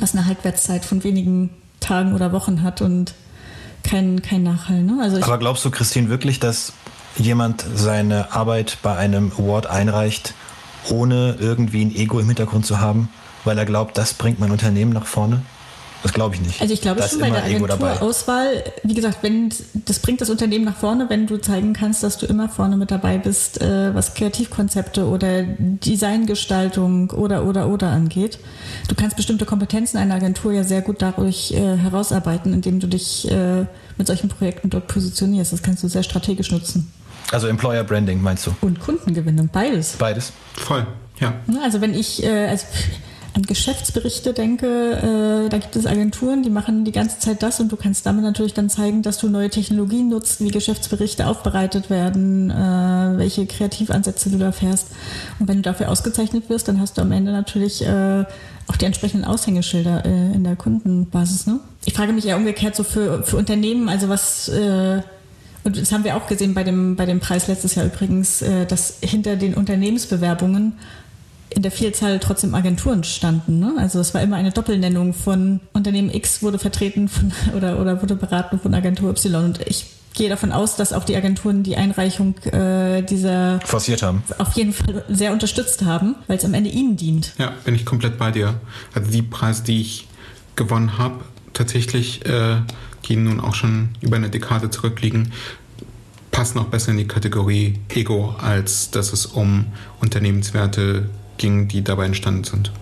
was 0.00 0.14
eine 0.14 0.26
Halbwertszeit 0.26 0.84
von 0.84 1.04
wenigen 1.04 1.50
Tagen 1.80 2.14
oder 2.14 2.32
Wochen 2.32 2.62
hat 2.62 2.80
und 2.80 3.14
kein, 3.82 4.22
kein 4.22 4.42
Nachhall. 4.42 4.82
Ne? 4.82 4.98
Also 5.02 5.20
Aber 5.22 5.38
glaubst 5.38 5.64
du, 5.64 5.70
Christine, 5.70 6.08
wirklich, 6.08 6.40
dass 6.40 6.72
jemand 7.16 7.64
seine 7.74 8.32
Arbeit 8.32 8.78
bei 8.82 8.96
einem 8.96 9.32
Award 9.38 9.66
einreicht, 9.66 10.34
ohne 10.90 11.36
irgendwie 11.38 11.84
ein 11.84 11.94
Ego 11.94 12.18
im 12.18 12.26
Hintergrund 12.26 12.66
zu 12.66 12.80
haben, 12.80 13.08
weil 13.44 13.58
er 13.58 13.64
glaubt, 13.64 13.98
das 13.98 14.14
bringt 14.14 14.40
mein 14.40 14.50
Unternehmen 14.50 14.92
nach 14.92 15.06
vorne? 15.06 15.42
Das 16.02 16.12
glaube 16.12 16.34
ich 16.34 16.40
nicht. 16.40 16.60
Also 16.60 16.74
ich 16.74 16.80
glaube 16.80 17.00
da 17.00 17.08
schon 17.08 17.20
bei 17.20 17.30
der 17.30 17.44
Agenturauswahl, 17.44 18.64
wie 18.82 18.94
gesagt, 18.94 19.18
wenn 19.22 19.50
das 19.86 20.00
bringt 20.00 20.20
das 20.20 20.30
Unternehmen 20.30 20.64
nach 20.64 20.76
vorne, 20.76 21.08
wenn 21.08 21.26
du 21.26 21.40
zeigen 21.40 21.74
kannst, 21.74 22.02
dass 22.02 22.18
du 22.18 22.26
immer 22.26 22.48
vorne 22.48 22.76
mit 22.76 22.90
dabei 22.90 23.18
bist, 23.18 23.60
äh, 23.60 23.94
was 23.94 24.14
Kreativkonzepte 24.14 25.06
oder 25.06 25.44
Designgestaltung 25.44 27.10
oder 27.10 27.44
oder 27.44 27.68
oder 27.68 27.90
angeht. 27.90 28.40
Du 28.88 28.96
kannst 28.96 29.16
bestimmte 29.16 29.44
Kompetenzen 29.44 29.96
einer 29.96 30.16
Agentur 30.16 30.52
ja 30.52 30.64
sehr 30.64 30.82
gut 30.82 31.00
dadurch 31.00 31.52
äh, 31.52 31.76
herausarbeiten, 31.76 32.52
indem 32.52 32.80
du 32.80 32.88
dich 32.88 33.30
äh, 33.30 33.66
mit 33.96 34.06
solchen 34.08 34.28
Projekten 34.28 34.70
dort 34.70 34.88
positionierst. 34.88 35.52
Das 35.52 35.62
kannst 35.62 35.84
du 35.84 35.88
sehr 35.88 36.02
strategisch 36.02 36.50
nutzen. 36.50 36.92
Also 37.32 37.48
Employer 37.48 37.82
Branding 37.82 38.22
meinst 38.22 38.46
du? 38.46 38.54
Und 38.60 38.78
Kundengewinnung, 38.78 39.48
beides. 39.50 39.96
Beides. 39.98 40.32
Voll, 40.54 40.86
ja. 41.18 41.32
Also 41.62 41.80
wenn 41.80 41.94
ich, 41.94 42.22
äh, 42.22 42.46
also 42.46 42.66
an 43.34 43.42
Geschäftsberichte 43.44 44.34
denke, 44.34 44.66
äh, 44.66 45.48
da 45.48 45.56
gibt 45.56 45.74
es 45.74 45.86
Agenturen, 45.86 46.42
die 46.42 46.50
machen 46.50 46.84
die 46.84 46.92
ganze 46.92 47.18
Zeit 47.18 47.42
das 47.42 47.60
und 47.60 47.72
du 47.72 47.76
kannst 47.76 48.04
damit 48.04 48.22
natürlich 48.22 48.52
dann 48.52 48.68
zeigen, 48.68 49.00
dass 49.00 49.16
du 49.16 49.30
neue 49.30 49.48
Technologien 49.48 50.10
nutzt, 50.10 50.42
wie 50.42 50.50
Geschäftsberichte 50.50 51.26
aufbereitet 51.26 51.88
werden, 51.88 52.50
äh, 52.50 52.54
welche 53.16 53.46
Kreativansätze 53.46 54.28
du 54.28 54.36
da 54.36 54.52
fährst. 54.52 54.88
Und 55.38 55.48
wenn 55.48 55.56
du 55.56 55.62
dafür 55.62 55.88
ausgezeichnet 55.88 56.50
wirst, 56.50 56.68
dann 56.68 56.78
hast 56.78 56.98
du 56.98 57.02
am 57.02 57.12
Ende 57.12 57.32
natürlich 57.32 57.82
äh, 57.82 58.24
auch 58.66 58.76
die 58.76 58.84
entsprechenden 58.84 59.24
Aushängeschilder 59.24 60.04
äh, 60.04 60.34
in 60.34 60.44
der 60.44 60.56
Kundenbasis. 60.56 61.46
Ne? 61.46 61.60
Ich 61.86 61.94
frage 61.94 62.12
mich 62.12 62.26
eher 62.26 62.36
umgekehrt 62.36 62.76
so 62.76 62.84
für, 62.84 63.22
für 63.22 63.38
Unternehmen, 63.38 63.88
also 63.88 64.10
was 64.10 64.50
äh, 64.50 65.00
und 65.64 65.80
das 65.80 65.92
haben 65.92 66.04
wir 66.04 66.16
auch 66.16 66.26
gesehen 66.26 66.54
bei 66.54 66.64
dem, 66.64 66.96
bei 66.96 67.06
dem 67.06 67.20
Preis 67.20 67.48
letztes 67.48 67.74
Jahr 67.74 67.86
übrigens, 67.86 68.42
äh, 68.42 68.66
dass 68.66 68.98
hinter 69.00 69.36
den 69.36 69.54
Unternehmensbewerbungen 69.54 70.74
in 71.50 71.62
der 71.62 71.70
Vielzahl 71.70 72.18
trotzdem 72.18 72.54
Agenturen 72.54 73.04
standen. 73.04 73.58
Ne? 73.58 73.74
Also 73.78 74.00
es 74.00 74.14
war 74.14 74.22
immer 74.22 74.36
eine 74.36 74.50
Doppelnennung 74.50 75.12
von 75.14 75.60
Unternehmen 75.72 76.12
X 76.12 76.42
wurde 76.42 76.58
vertreten 76.58 77.08
von, 77.08 77.32
oder, 77.56 77.80
oder 77.80 78.00
wurde 78.00 78.16
beraten 78.16 78.58
von 78.58 78.74
Agentur 78.74 79.10
Y. 79.10 79.44
Und 79.44 79.60
ich 79.66 79.86
gehe 80.14 80.28
davon 80.28 80.52
aus, 80.52 80.76
dass 80.76 80.92
auch 80.92 81.04
die 81.04 81.16
Agenturen 81.16 81.62
die 81.62 81.76
Einreichung 81.76 82.36
äh, 82.44 83.02
dieser 83.02 83.60
forciert 83.60 84.02
haben. 84.02 84.22
Auf 84.38 84.52
jeden 84.54 84.72
Fall 84.72 85.04
sehr 85.08 85.32
unterstützt 85.32 85.82
haben, 85.84 86.16
weil 86.26 86.38
es 86.38 86.44
am 86.44 86.54
Ende 86.54 86.70
ihnen 86.70 86.96
dient. 86.96 87.32
Ja, 87.38 87.52
bin 87.64 87.74
ich 87.74 87.86
komplett 87.86 88.18
bei 88.18 88.30
dir. 88.30 88.54
Also 88.94 89.10
die 89.10 89.22
Preise, 89.22 89.62
die 89.64 89.80
ich 89.80 90.08
gewonnen 90.56 90.98
habe, 90.98 91.20
tatsächlich, 91.54 92.26
äh, 92.26 92.56
die 93.04 93.16
nun 93.16 93.40
auch 93.40 93.54
schon 93.54 93.90
über 94.00 94.16
eine 94.16 94.30
Dekade 94.30 94.70
zurückliegen, 94.70 95.32
passen 96.30 96.58
auch 96.58 96.66
besser 96.66 96.92
in 96.92 96.96
die 96.96 97.06
Kategorie 97.06 97.78
Ego, 97.88 98.34
als 98.38 98.90
dass 98.90 99.12
es 99.12 99.26
um 99.26 99.66
Unternehmenswerte 100.00 101.08
ging, 101.38 101.68
die 101.68 101.84
dabei 101.84 102.06
entstanden 102.06 102.44
sind. 102.44 102.72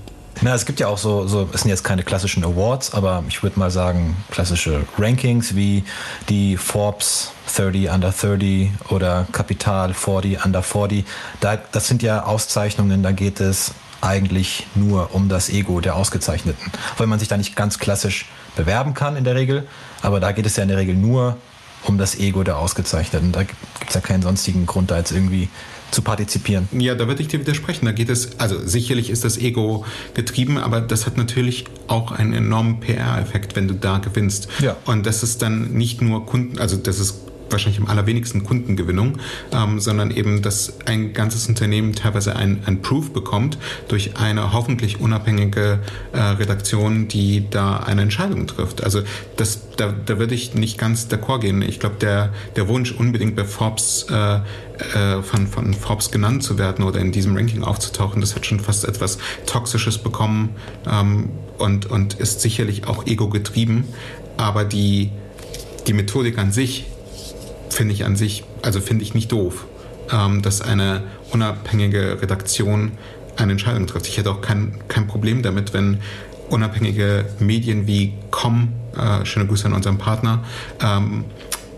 Na, 0.42 0.54
es 0.54 0.64
gibt 0.64 0.80
ja 0.80 0.88
auch 0.88 0.96
so, 0.96 1.26
so, 1.26 1.50
es 1.52 1.62
sind 1.62 1.70
jetzt 1.70 1.84
keine 1.84 2.02
klassischen 2.02 2.42
Awards, 2.44 2.94
aber 2.94 3.22
ich 3.28 3.42
würde 3.42 3.58
mal 3.58 3.70
sagen, 3.70 4.16
klassische 4.30 4.86
Rankings 4.96 5.54
wie 5.54 5.84
die 6.30 6.56
Forbes 6.56 7.32
30 7.54 7.90
Under 7.90 8.10
30 8.10 8.70
oder 8.88 9.26
Kapital 9.32 9.92
40 9.92 10.42
Under 10.42 10.62
40. 10.62 11.04
Da, 11.40 11.56
das 11.56 11.88
sind 11.88 12.02
ja 12.02 12.24
Auszeichnungen, 12.24 13.02
da 13.02 13.12
geht 13.12 13.40
es 13.40 13.74
eigentlich 14.00 14.66
nur 14.74 15.14
um 15.14 15.28
das 15.28 15.50
Ego 15.50 15.80
der 15.80 15.94
Ausgezeichneten. 15.94 16.72
Weil 16.96 17.06
man 17.06 17.18
sich 17.18 17.28
da 17.28 17.36
nicht 17.36 17.54
ganz 17.54 17.78
klassisch 17.78 18.26
bewerben 18.56 18.94
kann 18.94 19.16
in 19.16 19.24
der 19.24 19.34
Regel, 19.34 19.66
aber 20.02 20.20
da 20.20 20.32
geht 20.32 20.46
es 20.46 20.56
ja 20.56 20.62
in 20.62 20.68
der 20.68 20.78
Regel 20.78 20.94
nur 20.94 21.36
um 21.84 21.98
das 21.98 22.18
Ego 22.18 22.42
der 22.42 22.58
Ausgezeichneten. 22.58 23.32
Da 23.32 23.42
gibt 23.42 23.56
es 23.88 23.94
ja 23.94 24.00
keinen 24.00 24.22
sonstigen 24.22 24.66
Grund, 24.66 24.90
da 24.90 24.98
jetzt 24.98 25.12
irgendwie 25.12 25.48
zu 25.90 26.02
partizipieren. 26.02 26.68
Ja, 26.72 26.94
da 26.94 27.08
würde 27.08 27.22
ich 27.22 27.28
dir 27.28 27.40
widersprechen. 27.40 27.86
Da 27.86 27.92
geht 27.92 28.10
es, 28.10 28.38
also 28.38 28.58
sicherlich 28.64 29.10
ist 29.10 29.24
das 29.24 29.38
Ego 29.38 29.84
getrieben, 30.14 30.58
aber 30.58 30.80
das 30.80 31.06
hat 31.06 31.16
natürlich 31.16 31.64
auch 31.88 32.12
einen 32.12 32.32
enormen 32.32 32.80
PR-Effekt, 32.80 33.56
wenn 33.56 33.66
du 33.66 33.74
da 33.74 33.98
gewinnst. 33.98 34.48
Ja. 34.60 34.76
Und 34.84 35.06
das 35.06 35.22
ist 35.22 35.42
dann 35.42 35.72
nicht 35.72 36.00
nur 36.00 36.26
Kunden, 36.26 36.58
also 36.58 36.76
das 36.76 37.00
ist 37.00 37.29
wahrscheinlich 37.52 37.80
am 37.80 37.88
allerwenigsten 37.88 38.44
Kundengewinnung, 38.44 39.18
ähm, 39.52 39.80
sondern 39.80 40.10
eben, 40.10 40.42
dass 40.42 40.74
ein 40.86 41.12
ganzes 41.12 41.48
Unternehmen 41.48 41.94
teilweise 41.94 42.36
ein, 42.36 42.62
ein 42.66 42.82
Proof 42.82 43.12
bekommt 43.12 43.58
durch 43.88 44.16
eine 44.16 44.52
hoffentlich 44.52 45.00
unabhängige 45.00 45.80
äh, 46.12 46.20
Redaktion, 46.20 47.08
die 47.08 47.48
da 47.50 47.78
eine 47.78 48.02
Entscheidung 48.02 48.46
trifft. 48.46 48.84
Also 48.84 49.02
das, 49.36 49.60
da, 49.76 49.92
da 50.04 50.18
würde 50.18 50.34
ich 50.34 50.54
nicht 50.54 50.78
ganz 50.78 51.08
d'accord 51.08 51.40
gehen. 51.40 51.62
Ich 51.62 51.80
glaube, 51.80 51.96
der, 52.00 52.32
der 52.56 52.68
Wunsch, 52.68 52.92
unbedingt 52.92 53.36
bei 53.36 53.44
Forbes 53.44 54.06
äh, 54.10 54.40
äh, 54.80 55.22
von, 55.22 55.46
von 55.46 55.74
Forbes 55.74 56.10
genannt 56.10 56.42
zu 56.42 56.58
werden 56.58 56.84
oder 56.84 57.00
in 57.00 57.12
diesem 57.12 57.36
Ranking 57.36 57.62
aufzutauchen, 57.62 58.20
das 58.20 58.34
hat 58.34 58.46
schon 58.46 58.60
fast 58.60 58.84
etwas 58.84 59.18
Toxisches 59.46 59.98
bekommen 59.98 60.50
ähm, 60.90 61.30
und, 61.58 61.86
und 61.86 62.14
ist 62.14 62.40
sicherlich 62.40 62.86
auch 62.86 63.06
ego 63.06 63.28
getrieben. 63.28 63.84
Aber 64.36 64.64
die, 64.64 65.10
die 65.86 65.92
Methodik 65.92 66.38
an 66.38 66.52
sich 66.52 66.86
finde 67.80 67.94
ich 67.94 68.04
an 68.04 68.14
sich, 68.14 68.44
also 68.60 68.78
finde 68.78 69.04
ich 69.04 69.14
nicht 69.14 69.32
doof, 69.32 69.64
ähm, 70.12 70.42
dass 70.42 70.60
eine 70.60 71.02
unabhängige 71.32 72.20
Redaktion 72.20 72.92
eine 73.38 73.52
Entscheidung 73.52 73.86
trifft. 73.86 74.06
Ich 74.06 74.18
hätte 74.18 74.30
auch 74.30 74.42
kein, 74.42 74.74
kein 74.88 75.06
Problem 75.06 75.42
damit, 75.42 75.72
wenn 75.72 76.00
unabhängige 76.50 77.24
Medien 77.38 77.86
wie 77.86 78.12
Com, 78.30 78.74
äh, 78.98 79.24
schöne 79.24 79.46
Grüße 79.46 79.64
an 79.64 79.72
unseren 79.72 79.96
Partner, 79.96 80.44
ähm, 80.82 81.24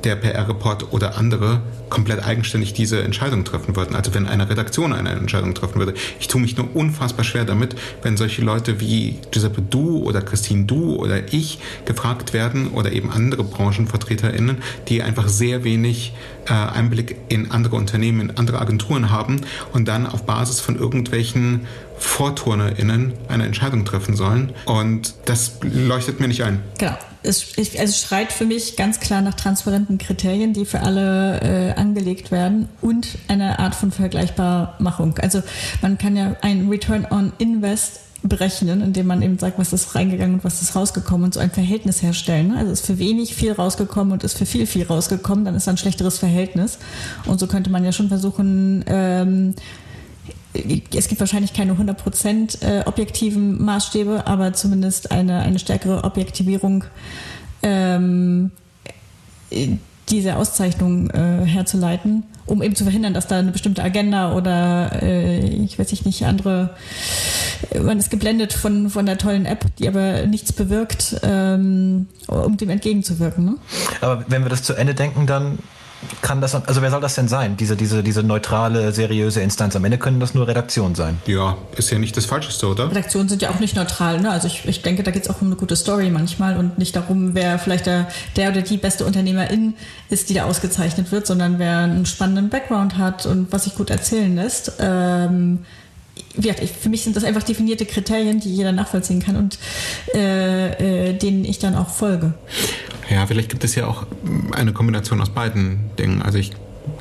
der 0.05 0.17
PR-Report 0.17 0.93
oder 0.93 1.17
andere 1.17 1.61
komplett 1.88 2.25
eigenständig 2.25 2.73
diese 2.73 3.03
Entscheidung 3.03 3.45
treffen 3.45 3.77
würden. 3.77 3.95
Also 3.95 4.15
wenn 4.15 4.27
eine 4.27 4.49
Redaktion 4.49 4.93
eine 4.93 5.11
Entscheidung 5.11 5.55
treffen 5.55 5.79
würde. 5.79 5.95
Ich 6.19 6.29
tue 6.29 6.41
mich 6.41 6.57
nur 6.57 6.75
unfassbar 6.75 7.25
schwer 7.25 7.45
damit, 7.45 7.77
wenn 8.03 8.17
solche 8.17 8.43
Leute 8.43 8.81
wie 8.81 9.19
Giuseppe 9.31 9.62
Du 9.62 9.99
oder 9.99 10.23
Christine 10.23 10.65
Du 10.65 10.97
oder 10.97 11.33
ich 11.33 11.59
gefragt 11.85 12.33
werden 12.33 12.69
oder 12.69 12.93
eben 12.93 13.11
andere 13.11 13.45
BranchenvertreterInnen, 13.45 14.59
die 14.88 15.03
einfach 15.03 15.29
sehr 15.29 15.65
wenig 15.65 16.15
äh, 16.47 16.53
Einblick 16.53 17.17
in 17.29 17.51
andere 17.51 17.77
Unternehmen, 17.77 18.31
in 18.31 18.37
andere 18.37 18.61
Agenturen 18.61 19.11
haben 19.11 19.43
und 19.73 19.87
dann 19.87 20.07
auf 20.07 20.25
Basis 20.25 20.61
von 20.61 20.77
irgendwelchen 20.77 21.67
VorturnerInnen 21.99 23.12
eine 23.29 23.45
Entscheidung 23.45 23.85
treffen 23.85 24.17
sollen. 24.17 24.53
Und 24.65 25.15
das 25.27 25.59
leuchtet 25.62 26.21
mir 26.21 26.29
nicht 26.29 26.43
ein. 26.43 26.62
Genau. 26.79 26.97
Es, 27.22 27.56
ich, 27.56 27.78
es 27.78 28.00
schreit 28.00 28.32
für 28.32 28.44
mich 28.44 28.76
ganz 28.76 29.00
klar 29.00 29.22
nach 29.22 29.35
transparenten 29.35 29.98
Kriterien, 29.98 30.52
die 30.52 30.64
für 30.64 30.80
alle 30.80 31.40
äh, 31.40 31.72
angelegt 31.80 32.30
werden 32.30 32.68
und 32.80 33.06
eine 33.28 33.58
Art 33.58 33.74
von 33.74 33.92
Vergleichbarmachung. 33.92 35.18
Also 35.18 35.42
man 35.82 35.98
kann 35.98 36.16
ja 36.16 36.37
ein 36.40 36.68
Return 36.68 37.06
on 37.11 37.32
Invest 37.38 38.00
berechnen, 38.22 38.82
indem 38.82 39.06
man 39.06 39.22
eben 39.22 39.38
sagt, 39.38 39.58
was 39.58 39.72
ist 39.72 39.94
reingegangen 39.94 40.35
und 40.37 40.44
was 40.44 40.62
ist 40.62 40.76
rausgekommen 40.76 41.24
und 41.24 41.35
so 41.35 41.40
ein 41.40 41.50
Verhältnis 41.50 42.02
herstellen. 42.02 42.54
Also 42.56 42.72
ist 42.72 42.87
für 42.87 42.98
wenig 42.98 43.35
viel 43.35 43.52
rausgekommen 43.52 44.12
und 44.12 44.24
ist 44.24 44.38
für 44.38 44.46
viel 44.46 44.66
viel 44.66 44.85
rausgekommen, 44.85 45.44
dann 45.44 45.54
ist 45.54 45.68
ein 45.68 45.76
schlechteres 45.76 46.18
Verhältnis. 46.18 46.78
Und 47.26 47.40
so 47.40 47.46
könnte 47.46 47.70
man 47.70 47.85
ja 47.85 47.92
schon 47.92 48.08
versuchen, 48.08 48.85
ähm, 48.87 49.54
es 50.55 51.09
gibt 51.09 51.21
wahrscheinlich 51.21 51.53
keine 51.53 51.75
100% 51.75 52.62
äh, 52.62 52.83
objektiven 52.85 53.62
Maßstäbe, 53.62 54.27
aber 54.27 54.53
zumindest 54.53 55.11
eine, 55.11 55.41
eine 55.41 55.59
stärkere 55.59 56.05
Objektivierung 56.05 56.85
ähm, 57.62 58.51
diese 60.09 60.37
Auszeichnung 60.37 61.11
äh, 61.11 61.45
herzuleiten, 61.45 62.25
um 62.45 62.62
eben 62.62 62.75
zu 62.75 62.85
verhindern, 62.85 63.15
dass 63.15 63.29
da 63.29 63.38
eine 63.38 63.53
bestimmte 63.53 63.83
Agenda 63.83 64.35
oder 64.35 65.03
äh, 65.03 65.41
ich 65.41 65.79
weiß 65.79 66.05
nicht, 66.05 66.25
andere, 66.25 66.77
man 67.81 67.99
ist 67.99 68.11
geblendet 68.11 68.53
von, 68.53 68.91
von 68.91 69.07
der 69.07 69.17
tollen 69.17 69.47
App, 69.47 69.65
die 69.77 69.88
aber 69.88 70.27
nichts 70.27 70.53
bewirkt, 70.53 71.17
ähm, 71.23 72.09
um 72.27 72.57
dem 72.57 72.71
entgegenzuwirken. 72.71 73.45
Ne? 73.45 73.57
Aber 74.01 74.25
wenn 74.29 74.43
wir 74.43 74.51
das 74.51 74.62
zu 74.62 74.75
Ende 74.75 74.95
denken, 74.95 75.27
dann 75.27 75.59
kann 76.21 76.41
das, 76.41 76.55
also 76.55 76.83
wer 76.83 76.91
soll 76.91 77.01
das 77.01 77.15
denn 77.15 77.29
sein? 77.29 77.57
Diese, 77.57 77.77
diese, 77.77 78.03
diese 78.03 78.23
neutrale, 78.23 78.93
seriöse 78.93 79.41
Instanz. 79.41 79.77
Am 79.77 79.85
Ende 79.85 79.99
können 79.99 80.21
das 80.21 80.35
nur 80.35 80.49
Redaktionen 80.49 80.95
sein. 80.95 81.19
Ja, 81.27 81.57
ist 81.77 81.91
ja 81.91 81.99
nicht 81.99 82.17
das 82.17 82.27
Falscheste, 82.27 82.67
oder? 82.67 82.91
Redaktionen 82.91 83.29
sind 83.29 83.43
ja 83.43 83.51
auch 83.51 83.61
nicht 83.61 83.77
neutral. 83.77 84.21
Ne? 84.21 84.31
Also 84.31 84.47
ich, 84.47 84.67
ich 84.67 84.83
denke, 84.83 85.03
da 85.03 85.11
geht 85.11 85.25
es 85.25 85.31
auch 85.31 85.41
um 85.41 85.49
eine 85.49 85.57
gute 85.57 85.77
Story 85.77 86.11
manchmal 86.11 86.57
und 86.57 86.79
nicht 86.79 86.97
darum, 86.97 87.35
wer 87.35 87.59
vielleicht 87.59 87.87
der, 87.87 88.09
der 88.37 88.51
oder 88.51 88.62
die 88.62 88.77
beste 88.77 89.05
Unternehmerin 89.05 89.75
ist, 90.11 90.31
die 90.31 90.35
da 90.35 90.45
ausgezeichnet 90.45 91.12
wird, 91.12 91.27
sondern 91.27 91.59
wer 91.59 91.79
einen 91.79 92.07
spannenden 92.07 92.49
Background 92.49 92.99
hat 92.99 93.27
und 93.27 93.53
was 93.53 93.65
sich 93.65 93.75
gut 93.75 93.91
erzählen 93.91 94.35
lässt. 94.35 94.73
Ähm, 94.81 95.61
für 96.81 96.88
mich 96.88 97.03
sind 97.03 97.16
das 97.16 97.25
einfach 97.25 97.42
definierte 97.42 97.87
Kriterien, 97.87 98.40
die 98.40 98.55
jeder 98.55 98.72
nachvollziehen 98.72 99.20
kann 99.20 99.37
und 99.37 99.59
äh, 100.14 101.11
äh, 101.11 101.12
denen 101.14 101.44
ich 101.44 101.59
dann 101.59 101.75
auch 101.75 101.90
folge. 101.90 102.35
Ja, 103.11 103.27
vielleicht 103.27 103.51
gibt 103.51 103.64
es 103.64 103.75
ja 103.75 103.87
auch 103.87 104.07
eine 104.53 104.72
Kombination 104.72 105.20
aus 105.20 105.31
beiden 105.31 105.90
Dingen. 105.98 106.22
Also 106.22 106.38
ich 106.38 106.53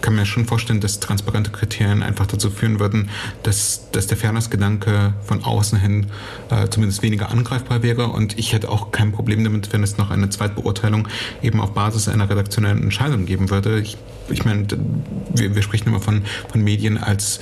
kann 0.02 0.16
mir 0.16 0.26
schon 0.26 0.46
vorstellen, 0.46 0.80
dass 0.80 1.00
transparente 1.00 1.52
Kriterien 1.52 2.04
einfach 2.04 2.28
dazu 2.28 2.50
führen 2.50 2.80
würden, 2.80 3.10
dass, 3.44 3.90
dass 3.92 4.08
der 4.08 4.18
Fairness-Gedanke 4.18 5.14
von 5.24 5.44
außen 5.44 5.80
hin 5.80 6.08
äh, 6.50 6.68
zumindest 6.70 7.02
weniger 7.04 7.30
angreifbar 7.30 7.84
wäre. 7.84 8.08
Und 8.08 8.38
ich 8.38 8.54
hätte 8.54 8.70
auch 8.70 8.92
kein 8.92 9.12
Problem 9.12 9.44
damit, 9.44 9.74
wenn 9.74 9.84
es 9.84 9.98
noch 9.98 10.10
eine 10.12 10.30
Zweitbeurteilung 10.30 11.08
eben 11.42 11.60
auf 11.60 11.74
Basis 11.74 12.08
einer 12.08 12.30
redaktionellen 12.30 12.82
Entscheidung 12.84 13.26
geben 13.26 13.50
würde. 13.50 13.80
Ich, 13.80 13.98
ich 14.30 14.46
meine, 14.46 14.68
wir, 15.34 15.56
wir 15.56 15.62
sprechen 15.62 15.90
immer 15.90 16.02
von, 16.02 16.24
von 16.50 16.64
Medien 16.64 16.98
als 16.98 17.40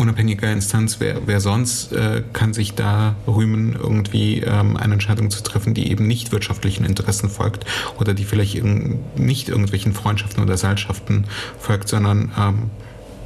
unabhängiger 0.00 0.50
Instanz, 0.50 0.96
wer, 0.98 1.26
wer 1.26 1.40
sonst 1.40 1.92
äh, 1.92 2.22
kann 2.32 2.54
sich 2.54 2.74
da 2.74 3.14
rühmen, 3.26 3.76
irgendwie 3.78 4.40
ähm, 4.40 4.76
eine 4.76 4.94
Entscheidung 4.94 5.30
zu 5.30 5.42
treffen, 5.42 5.74
die 5.74 5.90
eben 5.90 6.06
nicht 6.06 6.32
wirtschaftlichen 6.32 6.84
Interessen 6.84 7.28
folgt 7.28 7.66
oder 7.98 8.14
die 8.14 8.24
vielleicht 8.24 8.54
irg 8.54 8.96
nicht 9.16 9.48
irgendwelchen 9.48 9.92
Freundschaften 9.92 10.42
oder 10.42 10.56
Seilschaften 10.56 11.26
folgt, 11.58 11.88
sondern 11.88 12.32
ähm, 12.38 12.70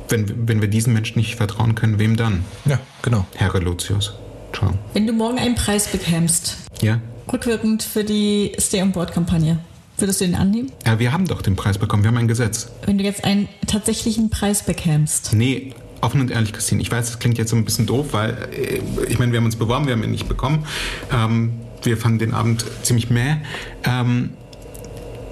wenn, 0.09 0.49
wenn 0.49 0.61
wir 0.61 0.69
diesen 0.69 0.93
Menschen 0.93 1.19
nicht 1.19 1.37
vertrauen 1.37 1.75
können, 1.75 1.99
wem 1.99 2.17
dann? 2.17 2.45
Ja, 2.65 2.81
genau. 3.03 3.25
Herr 3.35 3.55
Relotius. 3.55 4.15
Ciao. 4.53 4.75
Wenn 4.93 5.07
du 5.07 5.13
morgen 5.13 5.39
einen 5.39 5.55
Preis 5.55 5.89
bekämst, 5.89 6.57
ja? 6.83 7.01
rückwirkend 7.33 7.83
für 7.83 8.05
die 8.05 8.53
Stay-on-Board-Kampagne, 8.59 9.61
Würdest 9.97 10.21
du 10.21 10.25
den 10.25 10.35
annehmen? 10.35 10.73
Ja, 10.85 10.99
wir 10.99 11.13
haben 11.13 11.27
doch 11.27 11.41
den 11.41 11.55
Preis 11.55 11.79
bekommen. 11.79 12.03
Wir 12.03 12.09
haben 12.09 12.17
ein 12.17 12.27
Gesetz. 12.27 12.69
Wenn 12.85 12.99
du 12.99 13.05
jetzt 13.05 13.25
einen 13.25 13.49
tatsächlichen 13.69 14.29
Preis 14.29 14.65
bekämst. 14.65 15.33
Nee, 15.33 15.73
offen 16.05 16.21
und 16.21 16.31
ehrlich, 16.31 16.53
Christine, 16.53 16.81
ich 16.83 16.91
weiß, 16.91 17.07
das 17.07 17.19
klingt 17.19 17.39
jetzt 17.39 17.51
so 17.51 17.57
ein 17.57 17.65
bisschen 17.65 17.87
doof, 17.87 18.09
weil 18.13 18.31
äh, 18.53 18.81
ich 19.09 19.19
meine, 19.19 19.33
wir 19.33 19.39
haben 19.39 19.47
uns 19.47 19.57
beworben, 19.57 19.87
wir 19.87 19.95
haben 19.95 20.05
ihn 20.05 20.11
nicht 20.11 20.29
bekommen. 20.29 20.67
Ähm, 21.13 21.55
wir 21.83 21.97
fanden 21.97 22.19
den 22.19 22.35
Abend 22.35 22.65
ziemlich 22.83 23.11
mäh. 23.11 23.37
Ähm, 23.85 24.31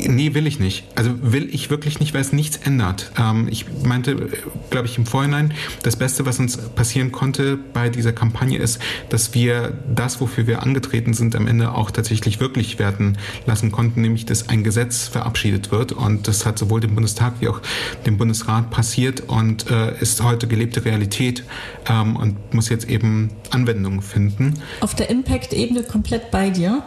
Nee, 0.08 0.34
will 0.34 0.46
ich 0.46 0.58
nicht. 0.58 0.84
Also 0.94 1.10
will 1.20 1.48
ich 1.52 1.70
wirklich 1.70 2.00
nicht, 2.00 2.14
weil 2.14 2.20
es 2.20 2.32
nichts 2.32 2.56
ändert. 2.56 3.12
Ähm, 3.18 3.48
ich 3.50 3.66
meinte, 3.84 4.28
glaube 4.70 4.86
ich, 4.86 4.98
im 4.98 5.06
Vorhinein, 5.06 5.52
das 5.82 5.96
Beste, 5.96 6.26
was 6.26 6.38
uns 6.38 6.56
passieren 6.56 7.12
konnte 7.12 7.56
bei 7.56 7.88
dieser 7.88 8.12
Kampagne 8.12 8.58
ist, 8.58 8.80
dass 9.08 9.34
wir 9.34 9.72
das, 9.94 10.20
wofür 10.20 10.46
wir 10.46 10.62
angetreten 10.62 11.14
sind, 11.14 11.36
am 11.36 11.46
Ende 11.46 11.72
auch 11.72 11.90
tatsächlich 11.90 12.40
wirklich 12.40 12.78
werden 12.78 13.18
lassen 13.46 13.72
konnten, 13.72 14.00
nämlich 14.00 14.26
dass 14.26 14.48
ein 14.48 14.64
Gesetz 14.64 15.08
verabschiedet 15.08 15.70
wird. 15.70 15.92
Und 15.92 16.28
das 16.28 16.46
hat 16.46 16.58
sowohl 16.58 16.80
dem 16.80 16.94
Bundestag 16.94 17.34
wie 17.40 17.48
auch 17.48 17.60
dem 18.06 18.18
Bundesrat 18.18 18.70
passiert 18.70 19.22
und 19.28 19.70
äh, 19.70 19.98
ist 20.00 20.22
heute 20.22 20.46
gelebte 20.46 20.84
Realität 20.84 21.44
ähm, 21.88 22.16
und 22.16 22.54
muss 22.54 22.68
jetzt 22.68 22.88
eben 22.88 23.30
Anwendung 23.50 24.02
finden. 24.02 24.54
Auf 24.80 24.94
der 24.94 25.10
Impact-Ebene 25.10 25.82
komplett 25.82 26.30
bei 26.30 26.50
dir. 26.50 26.82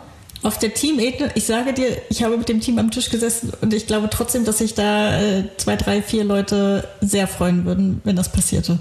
Auf 0.46 0.60
der 0.60 0.76
Teamebene, 0.76 1.32
ich 1.34 1.48
sage 1.48 1.74
dir, 1.74 1.98
ich 2.12 2.22
habe 2.22 2.38
mit 2.38 2.48
dem 2.48 2.62
Team 2.62 2.78
am 2.78 2.92
Tisch 2.92 3.10
gesessen 3.10 3.52
und 3.62 3.74
ich 3.74 3.88
glaube 3.88 4.12
trotzdem, 4.12 4.46
dass 4.46 4.60
sich 4.60 4.76
da 4.76 5.20
äh, 5.20 5.46
zwei, 5.58 5.76
drei, 5.76 6.04
vier 6.04 6.24
Leute 6.24 6.88
sehr 7.02 7.28
freuen 7.28 7.66
würden, 7.66 8.00
wenn 8.04 8.16
das 8.16 8.32
passierte. 8.32 8.78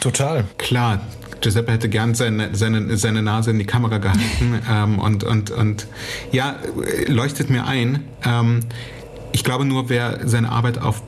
Total. 0.00 0.44
Klar, 0.58 1.00
Giuseppe 1.40 1.72
hätte 1.72 1.88
gern 1.88 2.14
seine, 2.14 2.54
seine, 2.54 2.98
seine 2.98 3.22
Nase 3.22 3.50
in 3.50 3.58
die 3.58 3.64
Kamera 3.64 3.96
gehalten 3.96 4.60
ähm, 4.70 4.98
und, 4.98 5.24
und, 5.24 5.50
und 5.52 5.86
ja, 6.32 6.56
leuchtet 7.06 7.48
mir 7.48 7.64
ein. 7.64 8.04
Ähm, 8.22 8.60
ich 9.32 9.42
glaube 9.42 9.64
nur, 9.64 9.88
wer 9.88 10.28
seine 10.28 10.50
Arbeit 10.50 10.82
auf 10.82 11.00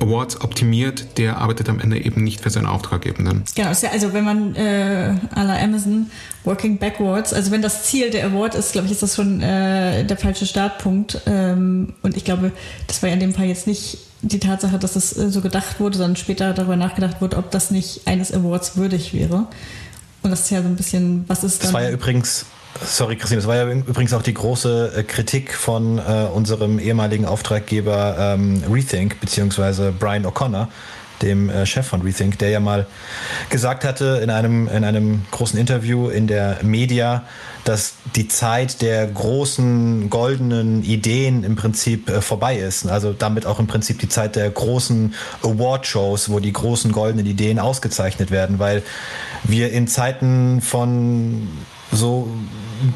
Awards 0.00 0.40
optimiert, 0.40 1.18
der 1.18 1.38
arbeitet 1.38 1.68
am 1.68 1.80
Ende 1.80 2.04
eben 2.04 2.22
nicht 2.24 2.40
für 2.40 2.50
seine 2.50 2.70
Auftraggebenden. 2.70 3.44
Genau, 3.54 3.68
also 3.68 4.12
wenn 4.12 4.24
man 4.24 4.54
äh, 4.54 5.14
à 5.34 5.44
la 5.44 5.58
Amazon 5.62 6.10
working 6.44 6.78
backwards, 6.78 7.32
also 7.32 7.50
wenn 7.50 7.62
das 7.62 7.84
Ziel 7.84 8.10
der 8.10 8.26
Award 8.26 8.54
ist, 8.54 8.72
glaube 8.72 8.86
ich, 8.86 8.92
ist 8.92 9.02
das 9.02 9.14
schon 9.14 9.40
äh, 9.40 10.04
der 10.04 10.16
falsche 10.16 10.46
Startpunkt. 10.46 11.20
Ähm, 11.26 11.94
und 12.02 12.16
ich 12.16 12.24
glaube, 12.24 12.52
das 12.86 13.02
war 13.02 13.08
ja 13.08 13.14
in 13.14 13.20
dem 13.20 13.34
Fall 13.34 13.46
jetzt 13.46 13.66
nicht 13.66 13.98
die 14.22 14.38
Tatsache, 14.38 14.78
dass 14.78 14.96
es 14.96 15.16
äh, 15.16 15.30
so 15.30 15.40
gedacht 15.40 15.80
wurde, 15.80 15.98
sondern 15.98 16.16
später 16.16 16.52
darüber 16.52 16.76
nachgedacht 16.76 17.20
wurde, 17.20 17.36
ob 17.36 17.50
das 17.50 17.70
nicht 17.70 18.06
eines 18.06 18.32
Awards 18.32 18.76
würdig 18.76 19.14
wäre. 19.14 19.46
Und 20.22 20.30
das 20.30 20.40
ist 20.42 20.50
ja 20.50 20.62
so 20.62 20.68
ein 20.68 20.76
bisschen, 20.76 21.24
was 21.28 21.44
ist 21.44 21.62
dann. 21.62 21.68
Das 21.68 21.74
war 21.74 21.82
ja 21.82 21.90
übrigens 21.90 22.46
Sorry, 22.82 23.16
Christine, 23.16 23.40
das 23.40 23.46
war 23.46 23.56
ja 23.56 23.68
übrigens 23.68 24.12
auch 24.12 24.22
die 24.22 24.34
große 24.34 24.92
äh, 24.96 25.02
Kritik 25.04 25.54
von 25.54 25.98
äh, 25.98 26.26
unserem 26.32 26.78
ehemaligen 26.78 27.24
Auftraggeber 27.24 28.16
ähm, 28.18 28.64
Rethink, 28.70 29.20
beziehungsweise 29.20 29.92
Brian 29.92 30.26
O'Connor, 30.26 30.68
dem 31.22 31.50
äh, 31.50 31.66
Chef 31.66 31.86
von 31.86 32.02
Rethink, 32.02 32.38
der 32.40 32.50
ja 32.50 32.58
mal 32.58 32.86
gesagt 33.48 33.84
hatte 33.84 34.20
in 34.22 34.28
einem, 34.28 34.66
in 34.68 34.84
einem 34.84 35.22
großen 35.30 35.58
Interview 35.58 36.08
in 36.08 36.26
der 36.26 36.58
Media, 36.62 37.24
dass 37.62 37.94
die 38.16 38.26
Zeit 38.26 38.82
der 38.82 39.06
großen 39.06 40.10
goldenen 40.10 40.82
Ideen 40.82 41.44
im 41.44 41.54
Prinzip 41.54 42.10
äh, 42.10 42.20
vorbei 42.20 42.56
ist. 42.56 42.86
Also 42.88 43.12
damit 43.12 43.46
auch 43.46 43.60
im 43.60 43.68
Prinzip 43.68 44.00
die 44.00 44.08
Zeit 44.08 44.34
der 44.34 44.50
großen 44.50 45.14
Award-Shows, 45.42 46.28
wo 46.28 46.40
die 46.40 46.52
großen 46.52 46.90
goldenen 46.90 47.26
Ideen 47.26 47.60
ausgezeichnet 47.60 48.32
werden, 48.32 48.58
weil 48.58 48.82
wir 49.44 49.72
in 49.72 49.86
Zeiten 49.86 50.60
von 50.60 51.48
so 51.92 52.28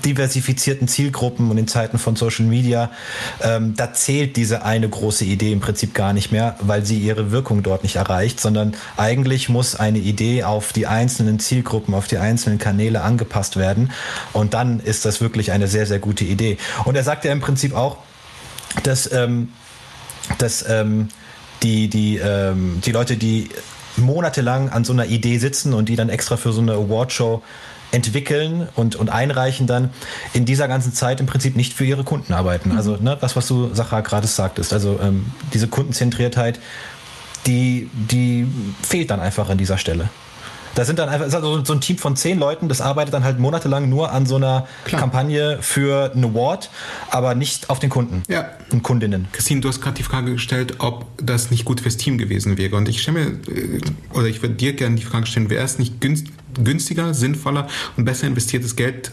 diversifizierten 0.04 0.88
Zielgruppen 0.88 1.50
und 1.50 1.58
in 1.58 1.68
Zeiten 1.68 1.98
von 1.98 2.16
Social 2.16 2.44
Media, 2.46 2.90
ähm, 3.42 3.74
da 3.76 3.92
zählt 3.92 4.36
diese 4.36 4.64
eine 4.64 4.88
große 4.88 5.24
Idee 5.24 5.52
im 5.52 5.60
Prinzip 5.60 5.94
gar 5.94 6.12
nicht 6.12 6.32
mehr, 6.32 6.56
weil 6.60 6.84
sie 6.84 6.98
ihre 6.98 7.30
Wirkung 7.30 7.62
dort 7.62 7.82
nicht 7.82 7.96
erreicht, 7.96 8.40
sondern 8.40 8.74
eigentlich 8.96 9.48
muss 9.48 9.74
eine 9.74 9.98
Idee 9.98 10.44
auf 10.44 10.72
die 10.72 10.86
einzelnen 10.86 11.38
Zielgruppen, 11.38 11.94
auf 11.94 12.06
die 12.06 12.18
einzelnen 12.18 12.58
Kanäle 12.58 13.02
angepasst 13.02 13.56
werden. 13.56 13.92
Und 14.32 14.54
dann 14.54 14.80
ist 14.80 15.04
das 15.04 15.20
wirklich 15.20 15.52
eine 15.52 15.68
sehr, 15.68 15.86
sehr 15.86 15.98
gute 15.98 16.24
Idee. 16.24 16.58
Und 16.84 16.96
er 16.96 17.04
sagt 17.04 17.24
ja 17.24 17.32
im 17.32 17.40
Prinzip 17.40 17.74
auch, 17.74 17.98
dass, 18.82 19.10
ähm, 19.12 19.48
dass 20.38 20.68
ähm, 20.68 21.08
die, 21.62 21.88
die, 21.88 22.18
ähm, 22.18 22.80
die 22.84 22.92
Leute, 22.92 23.16
die 23.16 23.48
monatelang 23.96 24.68
an 24.70 24.84
so 24.84 24.92
einer 24.92 25.06
Idee 25.06 25.38
sitzen 25.38 25.74
und 25.74 25.88
die 25.88 25.96
dann 25.96 26.08
extra 26.08 26.36
für 26.36 26.52
so 26.52 26.60
eine 26.60 26.72
Awardshow 26.72 27.42
entwickeln 27.92 28.68
und, 28.74 28.96
und 28.96 29.08
einreichen 29.08 29.66
dann 29.66 29.90
in 30.34 30.44
dieser 30.44 30.68
ganzen 30.68 30.92
Zeit 30.92 31.20
im 31.20 31.26
Prinzip 31.26 31.56
nicht 31.56 31.72
für 31.72 31.84
ihre 31.84 32.04
Kunden 32.04 32.32
arbeiten. 32.32 32.72
Also 32.76 32.96
ne, 32.96 33.16
das, 33.20 33.36
was 33.36 33.46
du, 33.48 33.74
Sacha, 33.74 34.00
gerade 34.00 34.26
sagtest, 34.26 34.72
also 34.72 34.98
ähm, 35.02 35.26
diese 35.54 35.68
Kundenzentriertheit, 35.68 36.60
die, 37.46 37.88
die 37.94 38.46
fehlt 38.82 39.10
dann 39.10 39.20
einfach 39.20 39.48
an 39.48 39.58
dieser 39.58 39.78
Stelle. 39.78 40.10
Da 40.74 40.84
sind 40.84 40.98
dann 40.98 41.08
einfach 41.08 41.32
also 41.32 41.64
so 41.64 41.72
ein 41.72 41.80
Team 41.80 41.98
von 41.98 42.16
zehn 42.16 42.38
Leuten, 42.38 42.68
das 42.68 42.80
arbeitet 42.80 43.14
dann 43.14 43.24
halt 43.24 43.38
monatelang 43.38 43.88
nur 43.88 44.12
an 44.12 44.26
so 44.26 44.36
einer 44.36 44.66
Klar. 44.84 45.00
Kampagne 45.00 45.58
für 45.60 46.12
einen 46.12 46.24
Award, 46.24 46.70
aber 47.10 47.34
nicht 47.34 47.70
auf 47.70 47.78
den 47.78 47.90
Kunden 47.90 48.22
ja. 48.28 48.50
und 48.70 48.82
Kundinnen. 48.82 49.28
Christine, 49.32 49.60
du 49.60 49.68
hast 49.68 49.80
gerade 49.80 49.96
die 49.96 50.02
Frage 50.02 50.32
gestellt, 50.32 50.76
ob 50.78 51.06
das 51.18 51.50
nicht 51.50 51.64
gut 51.64 51.80
fürs 51.80 51.96
Team 51.96 52.18
gewesen 52.18 52.58
wäre. 52.58 52.76
Und 52.76 52.88
ich 52.88 53.02
stelle 53.02 53.18
mir, 53.18 53.26
äh, 53.52 53.80
oder 54.12 54.26
ich 54.26 54.42
würde 54.42 54.54
dir 54.54 54.72
gerne 54.74 54.96
die 54.96 55.04
Frage 55.04 55.26
stellen, 55.26 55.50
wäre 55.50 55.64
es 55.64 55.78
nicht 55.78 56.00
günstiger, 56.00 57.14
sinnvoller 57.14 57.68
und 57.96 58.04
besser 58.04 58.26
investiertes 58.26 58.76
Geld 58.76 59.12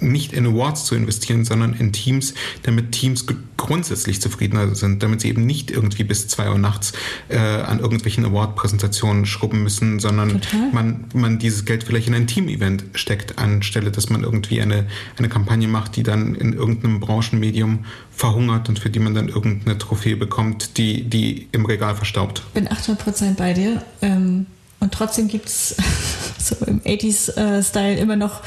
nicht 0.00 0.32
in 0.32 0.46
Awards 0.46 0.84
zu 0.84 0.94
investieren, 0.94 1.44
sondern 1.44 1.74
in 1.74 1.92
Teams, 1.92 2.34
damit 2.62 2.92
Teams 2.92 3.26
grundsätzlich 3.56 4.20
zufriedener 4.20 4.74
sind, 4.74 5.02
damit 5.02 5.20
sie 5.20 5.28
eben 5.28 5.44
nicht 5.44 5.70
irgendwie 5.70 6.04
bis 6.04 6.28
zwei 6.28 6.48
Uhr 6.48 6.58
nachts 6.58 6.92
äh, 7.28 7.38
an 7.38 7.80
irgendwelchen 7.80 8.24
Award-Präsentationen 8.24 9.26
schrubben 9.26 9.62
müssen, 9.62 9.98
sondern 9.98 10.40
man, 10.72 11.04
man 11.12 11.38
dieses 11.38 11.64
Geld 11.64 11.84
vielleicht 11.84 12.08
in 12.08 12.14
ein 12.14 12.26
Team-Event 12.26 12.84
steckt, 12.94 13.38
anstelle, 13.38 13.90
dass 13.90 14.08
man 14.08 14.22
irgendwie 14.22 14.60
eine, 14.60 14.86
eine 15.18 15.28
Kampagne 15.28 15.68
macht, 15.68 15.96
die 15.96 16.02
dann 16.02 16.34
in 16.34 16.52
irgendeinem 16.52 17.00
Branchenmedium 17.00 17.84
verhungert 18.10 18.68
und 18.68 18.78
für 18.78 18.90
die 18.90 19.00
man 19.00 19.14
dann 19.14 19.28
irgendeine 19.28 19.78
Trophäe 19.78 20.16
bekommt, 20.16 20.78
die, 20.78 21.02
die 21.02 21.48
im 21.52 21.66
Regal 21.66 21.94
verstaubt. 21.94 22.42
Ich 22.48 22.54
bin 22.54 22.70
800 22.70 23.36
bei 23.36 23.52
dir. 23.52 23.82
Ähm, 24.02 24.46
und 24.80 24.92
trotzdem 24.92 25.28
gibt 25.28 25.46
es 25.46 25.76
so 26.38 26.64
im 26.66 26.80
80s-Style 26.80 27.96
äh, 27.96 28.00
immer 28.00 28.16
noch 28.16 28.42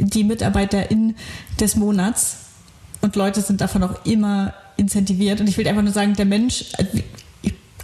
die 0.00 0.24
Mitarbeiterin 0.24 1.14
des 1.60 1.76
Monats 1.76 2.36
und 3.00 3.16
Leute 3.16 3.40
sind 3.40 3.60
davon 3.60 3.82
auch 3.82 4.04
immer 4.04 4.54
incentiviert. 4.76 5.40
Und 5.40 5.48
ich 5.48 5.56
will 5.56 5.66
einfach 5.68 5.82
nur 5.82 5.92
sagen, 5.92 6.14
der 6.14 6.26
Mensch, 6.26 6.66
äh, 6.78 6.84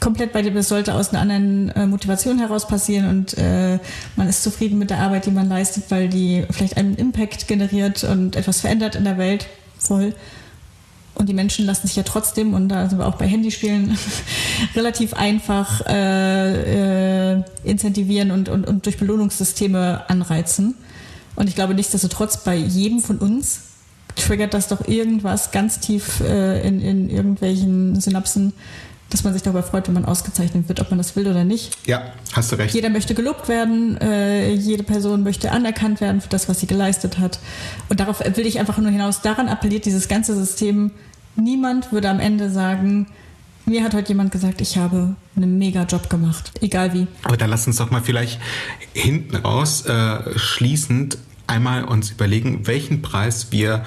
komplett 0.00 0.33
bei 0.33 0.42
dir, 0.42 0.52
das 0.52 0.68
sollte 0.68 0.94
aus 0.94 1.11
einer 1.11 1.20
anderen 1.20 1.70
äh, 1.70 1.87
Motivation 1.87 2.38
heraus 2.38 2.68
passieren 2.68 3.09
und 3.09 3.37
äh, 3.38 3.79
man 4.14 4.29
ist 4.29 4.42
zufrieden 4.42 4.79
mit 4.79 4.90
der 4.90 4.98
Arbeit, 4.98 5.26
die 5.26 5.31
man 5.31 5.48
leistet, 5.48 5.85
weil 5.88 6.09
die 6.09 6.44
vielleicht 6.50 6.76
einen 6.76 6.96
Impact 6.96 7.48
generiert 7.48 8.05
und 8.05 8.37
etwas 8.37 8.61
verändert 8.61 8.94
in 8.94 9.05
der 9.05 9.18
Welt. 9.18 9.46
Voll. 9.79 10.14
Und 11.14 11.31
die 11.31 11.35
Menschen 11.35 11.64
lassen 11.64 11.87
sich 11.87 11.96
ja 11.96 12.02
trotzdem, 12.02 12.52
und 12.52 12.68
da 12.68 12.88
sind 12.88 12.98
wir 12.98 13.07
auch 13.07 13.16
bei 13.16 13.26
Handyspielen, 13.26 13.96
relativ 14.74 15.14
einfach 15.14 15.81
äh, 15.87 17.33
äh, 17.33 17.42
incentivieren 17.64 18.31
und, 18.31 18.50
und, 18.50 18.66
und 18.66 18.85
durch 18.85 18.98
Belohnungssysteme 18.98 20.05
anreizen. 20.09 20.74
Und 21.37 21.49
ich 21.49 21.55
glaube 21.55 21.75
nichtsdestotrotz 21.75 22.38
bei 22.38 22.57
jedem 22.57 23.01
von 23.01 23.18
uns 23.18 23.61
triggert 24.16 24.55
das 24.55 24.68
doch 24.68 24.88
irgendwas 24.88 25.51
ganz 25.51 25.79
tief 25.79 26.20
äh, 26.20 26.66
in, 26.66 26.81
in 26.81 27.11
irgendwelchen 27.11 28.01
Synapsen, 28.01 28.55
dass 29.11 29.22
man 29.22 29.33
sich 29.33 29.42
darüber 29.42 29.62
freut, 29.62 29.87
wenn 29.87 29.94
man 29.94 30.05
ausgezeichnet 30.05 30.68
wird, 30.68 30.81
ob 30.81 30.90
man 30.90 30.99
das 30.99 31.14
will 31.14 31.29
oder 31.29 31.44
nicht. 31.44 31.77
Ja, 31.87 32.12
hast 32.33 32.51
du 32.51 32.57
recht. 32.57 32.75
Jeder 32.75 32.88
möchte 32.88 33.14
gelobt 33.14 33.49
werden, 33.49 34.01
äh, 34.01 34.53
jede 34.53 34.83
Person 34.83 35.22
möchte 35.22 35.53
anerkannt 35.53 36.01
werden 36.01 36.20
für 36.20 36.29
das, 36.29 36.49
was 36.49 36.61
sie 36.61 36.66
geleistet 36.66 37.18
hat. 37.18 37.38
Und 37.88 38.01
darauf 38.01 38.20
will 38.20 38.46
ich 38.46 38.59
einfach 38.59 38.79
nur 38.79 38.90
hinaus. 38.90 39.20
Daran 39.20 39.49
appelliert 39.49 39.85
dieses 39.85 40.09
ganze 40.09 40.35
System. 40.35 40.90
Niemand 41.37 41.92
würde 41.92 42.09
am 42.09 42.18
Ende 42.18 42.51
sagen, 42.51 43.07
mir 43.66 43.85
hat 43.85 43.94
heute 43.94 44.09
jemand 44.09 44.33
gesagt, 44.33 44.61
ich 44.61 44.76
habe 44.79 45.16
einen 45.37 45.59
mega 45.59 45.83
Job 45.83 46.09
gemacht, 46.09 46.52
egal 46.61 46.94
wie. 46.94 47.07
Aber 47.24 47.37
dann 47.37 47.50
lass 47.50 47.66
uns 47.66 47.76
doch 47.76 47.90
mal 47.90 48.00
vielleicht 48.02 48.40
hinten 48.92 49.37
raus 49.37 49.85
äh, 49.87 50.38
schließend 50.38 51.18
einmal 51.46 51.85
uns 51.85 52.11
überlegen, 52.11 52.66
welchen 52.66 53.02
Preis 53.02 53.48
wir 53.50 53.85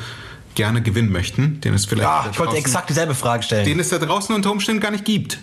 gerne 0.55 0.81
gewinnen 0.81 1.11
möchten, 1.11 1.61
den 1.61 1.73
es 1.73 1.85
vielleicht. 1.85 2.03
Ja, 2.03 2.27
ich 2.31 2.39
wollte 2.39 2.57
exakt 2.57 2.89
dieselbe 2.89 3.15
Frage 3.15 3.43
stellen. 3.43 3.65
Den 3.65 3.79
es 3.79 3.89
da 3.89 3.97
draußen 3.97 4.35
unter 4.35 4.51
Umständen 4.51 4.81
gar 4.81 4.91
nicht 4.91 5.05
gibt 5.05 5.39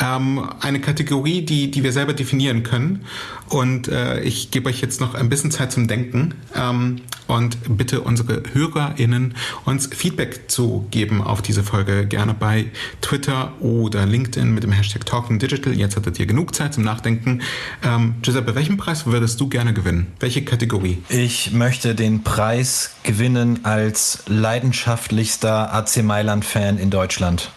ähm, 0.00 0.48
eine 0.60 0.80
Kategorie, 0.80 1.42
die, 1.42 1.70
die 1.70 1.82
wir 1.82 1.92
selber 1.92 2.12
definieren 2.12 2.62
können. 2.62 3.04
Und 3.48 3.88
äh, 3.88 4.20
ich 4.20 4.50
gebe 4.50 4.68
euch 4.68 4.80
jetzt 4.80 5.00
noch 5.00 5.14
ein 5.14 5.28
bisschen 5.28 5.50
Zeit 5.50 5.72
zum 5.72 5.88
Denken 5.88 6.34
ähm, 6.54 7.00
und 7.26 7.76
bitte 7.76 8.00
unsere 8.00 8.42
HörerInnen 8.52 9.34
uns 9.64 9.86
Feedback 9.86 10.50
zu 10.50 10.86
geben 10.90 11.22
auf 11.22 11.42
diese 11.42 11.62
Folge. 11.62 12.06
Gerne 12.06 12.34
bei 12.34 12.66
Twitter 13.00 13.52
oder 13.60 14.06
LinkedIn 14.06 14.52
mit 14.52 14.62
dem 14.62 14.72
Hashtag 14.72 15.06
Talking 15.06 15.38
Digital. 15.38 15.74
Jetzt 15.74 15.96
hattet 15.96 16.18
ihr 16.18 16.26
genug 16.26 16.54
Zeit 16.54 16.74
zum 16.74 16.84
Nachdenken. 16.84 17.42
Ähm, 17.82 18.16
Giuseppe, 18.22 18.54
welchen 18.54 18.76
Preis 18.76 19.06
würdest 19.06 19.40
du 19.40 19.48
gerne 19.48 19.72
gewinnen? 19.72 20.12
Welche 20.20 20.44
Kategorie? 20.44 21.02
Ich 21.08 21.52
möchte 21.52 21.94
den 21.94 22.22
Preis 22.22 22.96
gewinnen 23.02 23.64
als 23.64 24.22
leidenschaftlichster 24.26 25.72
AC 25.72 26.02
Mailand-Fan 26.02 26.78
in 26.78 26.90
Deutschland. 26.90 27.50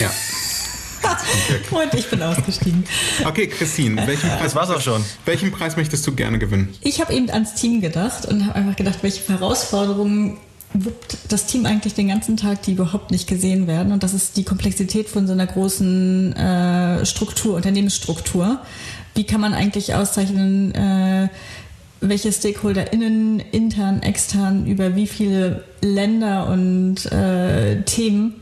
Ja. 0.00 0.10
Und 1.70 1.94
ich 1.94 2.08
bin 2.08 2.22
ausgestiegen. 2.22 2.84
Okay, 3.24 3.46
Christine, 3.46 4.06
welchen 4.06 4.28
Preis, 4.28 4.42
das 4.42 4.54
war's 4.54 4.70
auch 4.70 4.80
schon. 4.80 5.04
welchen 5.24 5.52
Preis 5.52 5.76
möchtest 5.76 6.06
du 6.06 6.14
gerne 6.14 6.38
gewinnen? 6.38 6.74
Ich 6.80 7.00
habe 7.00 7.12
eben 7.12 7.30
ans 7.30 7.54
Team 7.54 7.80
gedacht 7.80 8.26
und 8.26 8.46
habe 8.46 8.56
einfach 8.56 8.76
gedacht, 8.76 8.98
welche 9.02 9.26
Herausforderungen 9.28 10.38
wuppt 10.74 11.18
das 11.28 11.46
Team 11.46 11.66
eigentlich 11.66 11.94
den 11.94 12.08
ganzen 12.08 12.36
Tag, 12.36 12.62
die 12.62 12.72
überhaupt 12.72 13.10
nicht 13.10 13.28
gesehen 13.28 13.66
werden. 13.66 13.92
Und 13.92 14.02
das 14.02 14.14
ist 14.14 14.36
die 14.36 14.44
Komplexität 14.44 15.08
von 15.08 15.26
so 15.26 15.32
einer 15.32 15.46
großen 15.46 16.34
äh, 16.34 17.06
Struktur, 17.06 17.56
Unternehmensstruktur. 17.56 18.60
Wie 19.14 19.24
kann 19.24 19.40
man 19.40 19.52
eigentlich 19.54 19.94
auszeichnen, 19.94 20.74
äh, 20.74 21.28
welche 22.00 22.32
StakeholderInnen 22.32 23.40
intern, 23.52 24.02
extern, 24.02 24.66
über 24.66 24.96
wie 24.96 25.06
viele 25.06 25.64
Länder 25.80 26.48
und 26.48 27.04
äh, 27.12 27.82
Themen 27.82 28.41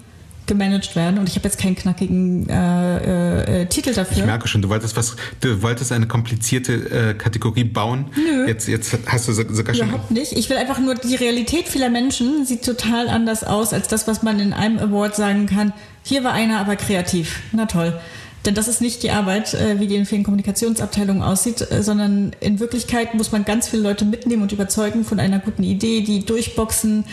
gemanagt 0.51 0.97
werden. 0.97 1.19
Und 1.19 1.29
ich 1.29 1.37
habe 1.37 1.45
jetzt 1.45 1.59
keinen 1.59 1.77
knackigen 1.77 2.49
äh, 2.51 3.63
äh, 3.63 3.67
Titel 3.67 3.95
dafür. 3.95 4.19
Ich 4.19 4.25
merke 4.25 4.49
schon, 4.49 4.61
du 4.61 4.69
wolltest 4.69 4.97
was, 4.97 5.17
du 5.41 5.63
wolltest 5.63 5.93
eine 5.93 6.09
komplizierte 6.09 6.73
äh, 6.73 7.15
Kategorie 7.15 7.65
bauen. 7.65 8.07
Nö. 8.17 8.49
Jetzt, 8.49 8.67
jetzt 8.67 8.99
hast 9.07 9.29
du 9.29 9.33
sogar 9.33 9.75
schon. 9.75 9.89
Überhaupt 9.89 10.11
nicht. 10.11 10.33
Ich 10.33 10.51
will 10.51 10.57
einfach 10.57 10.81
nur, 10.81 10.97
die 10.97 11.15
Realität 11.15 11.69
vieler 11.69 11.89
Menschen 11.89 12.45
sieht 12.45 12.65
total 12.65 13.09
anders 13.09 13.45
aus 13.45 13.73
als 13.73 13.87
das, 13.87 14.09
was 14.09 14.23
man 14.23 14.41
in 14.41 14.53
einem 14.53 14.79
Award 14.79 15.15
sagen 15.15 15.47
kann. 15.47 15.73
Hier 16.03 16.25
war 16.25 16.33
einer 16.33 16.59
aber 16.59 16.75
kreativ. 16.75 17.41
Na 17.53 17.67
toll. 17.67 17.99
Denn 18.47 18.55
das 18.55 18.69
ist 18.69 18.81
nicht 18.81 19.03
die 19.03 19.11
Arbeit, 19.11 19.53
äh, 19.55 19.81
wie 19.81 19.87
die 19.87 19.97
in 19.97 20.07
vielen 20.07 20.23
Kommunikationsabteilungen 20.23 21.23
aussieht, 21.23 21.71
äh, 21.71 21.83
sondern 21.83 22.33
in 22.41 22.59
Wirklichkeit 22.59 23.15
muss 23.15 23.33
man 23.33 23.45
ganz 23.45 23.69
viele 23.69 23.83
Leute 23.83 24.05
mitnehmen 24.05 24.43
und 24.43 24.53
überzeugen 24.53 25.05
von 25.05 25.21
einer 25.21 25.41
guten 25.41 25.63
Idee, 25.63 26.01
die 26.01 26.25
durchboxen, 26.25 27.05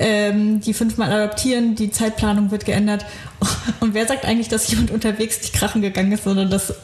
ähm, 0.00 0.60
die 0.60 0.74
fünfmal 0.74 1.12
adaptieren, 1.12 1.76
die 1.76 1.90
Zeitplanung 1.90 2.50
wird 2.50 2.64
geändert. 2.64 3.04
Und 3.80 3.94
wer 3.94 4.06
sagt 4.06 4.24
eigentlich, 4.24 4.48
dass 4.48 4.70
jemand 4.70 4.92
unterwegs 4.92 5.40
nicht 5.40 5.52
krachen 5.52 5.82
gegangen 5.82 6.12
ist, 6.12 6.24
sondern 6.24 6.50
das 6.50 6.70
äh, 6.70 6.74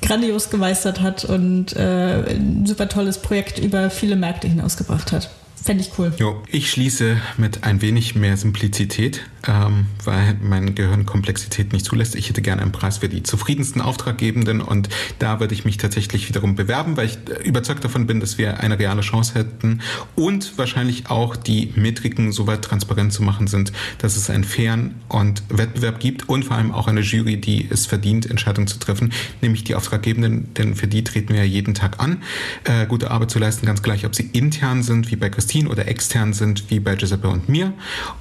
grandios 0.00 0.50
gemeistert 0.50 1.00
hat 1.00 1.24
und 1.24 1.76
ein 1.76 2.64
super 2.64 2.88
tolles 2.88 3.18
Projekt 3.18 3.58
über 3.58 3.90
viele 3.90 4.16
Märkte 4.16 4.48
hinausgebracht 4.48 5.12
hat? 5.12 5.30
Fände 5.66 5.82
ich 5.82 5.98
cool. 5.98 6.12
Jo, 6.16 6.44
ich 6.46 6.70
schließe 6.70 7.20
mit 7.38 7.64
ein 7.64 7.82
wenig 7.82 8.14
mehr 8.14 8.36
Simplizität, 8.36 9.22
ähm, 9.48 9.86
weil 10.04 10.36
mein 10.40 10.76
Gehirn 10.76 11.06
Komplexität 11.06 11.72
nicht 11.72 11.84
zulässt. 11.84 12.14
Ich 12.14 12.28
hätte 12.28 12.40
gerne 12.40 12.62
einen 12.62 12.70
Preis 12.70 12.98
für 12.98 13.08
die 13.08 13.24
zufriedensten 13.24 13.80
Auftraggebenden 13.80 14.60
und 14.60 14.88
da 15.18 15.40
würde 15.40 15.54
ich 15.54 15.64
mich 15.64 15.76
tatsächlich 15.76 16.28
wiederum 16.28 16.54
bewerben, 16.54 16.96
weil 16.96 17.06
ich 17.06 17.18
überzeugt 17.44 17.82
davon 17.82 18.06
bin, 18.06 18.20
dass 18.20 18.38
wir 18.38 18.60
eine 18.60 18.78
reale 18.78 19.00
Chance 19.00 19.34
hätten 19.34 19.80
und 20.14 20.56
wahrscheinlich 20.56 21.10
auch 21.10 21.34
die 21.34 21.72
Metriken 21.74 22.30
soweit 22.30 22.62
transparent 22.62 23.12
zu 23.12 23.24
machen 23.24 23.48
sind, 23.48 23.72
dass 23.98 24.16
es 24.16 24.30
einen 24.30 24.44
fairen 24.44 24.94
und 25.08 25.42
Wettbewerb 25.48 25.98
gibt 25.98 26.28
und 26.28 26.44
vor 26.44 26.56
allem 26.56 26.70
auch 26.70 26.86
eine 26.86 27.00
Jury, 27.00 27.40
die 27.40 27.66
es 27.68 27.86
verdient, 27.86 28.30
Entscheidungen 28.30 28.68
zu 28.68 28.78
treffen, 28.78 29.12
nämlich 29.40 29.64
die 29.64 29.74
Auftraggebenden, 29.74 30.54
denn 30.54 30.76
für 30.76 30.86
die 30.86 31.02
treten 31.02 31.30
wir 31.30 31.40
ja 31.40 31.44
jeden 31.44 31.74
Tag 31.74 31.98
an, 31.98 32.22
äh, 32.62 32.86
gute 32.86 33.10
Arbeit 33.10 33.32
zu 33.32 33.40
leisten, 33.40 33.66
ganz 33.66 33.82
gleich, 33.82 34.06
ob 34.06 34.14
sie 34.14 34.30
intern 34.32 34.84
sind, 34.84 35.10
wie 35.10 35.16
bei 35.16 35.28
Christine 35.28 35.55
Christine 35.56 35.70
oder 35.70 35.88
extern 35.88 36.34
sind, 36.34 36.70
wie 36.70 36.80
bei 36.80 36.96
Giuseppe 36.96 37.28
und 37.28 37.48
mir. 37.48 37.72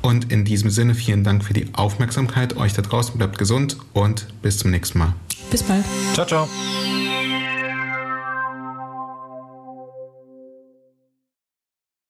Und 0.02 0.32
in 0.32 0.46
diesem 0.46 0.70
Sinne 0.70 0.96
vielen 0.96 1.26
Dank 1.26 1.44
für 1.44 1.54
die 1.54 1.68
Aufmerksamkeit. 1.74 2.56
Euch 2.56 2.74
da 2.74 2.82
draußen 2.82 3.18
bleibt 3.18 3.38
gesund 3.38 3.76
und 3.92 4.28
bis 4.42 4.58
zum 4.58 4.72
nächsten 4.72 5.00
Mal. 5.00 5.14
Bis 5.52 5.62
bald. 5.64 5.84
Ciao, 6.14 6.26
ciao. 6.26 6.48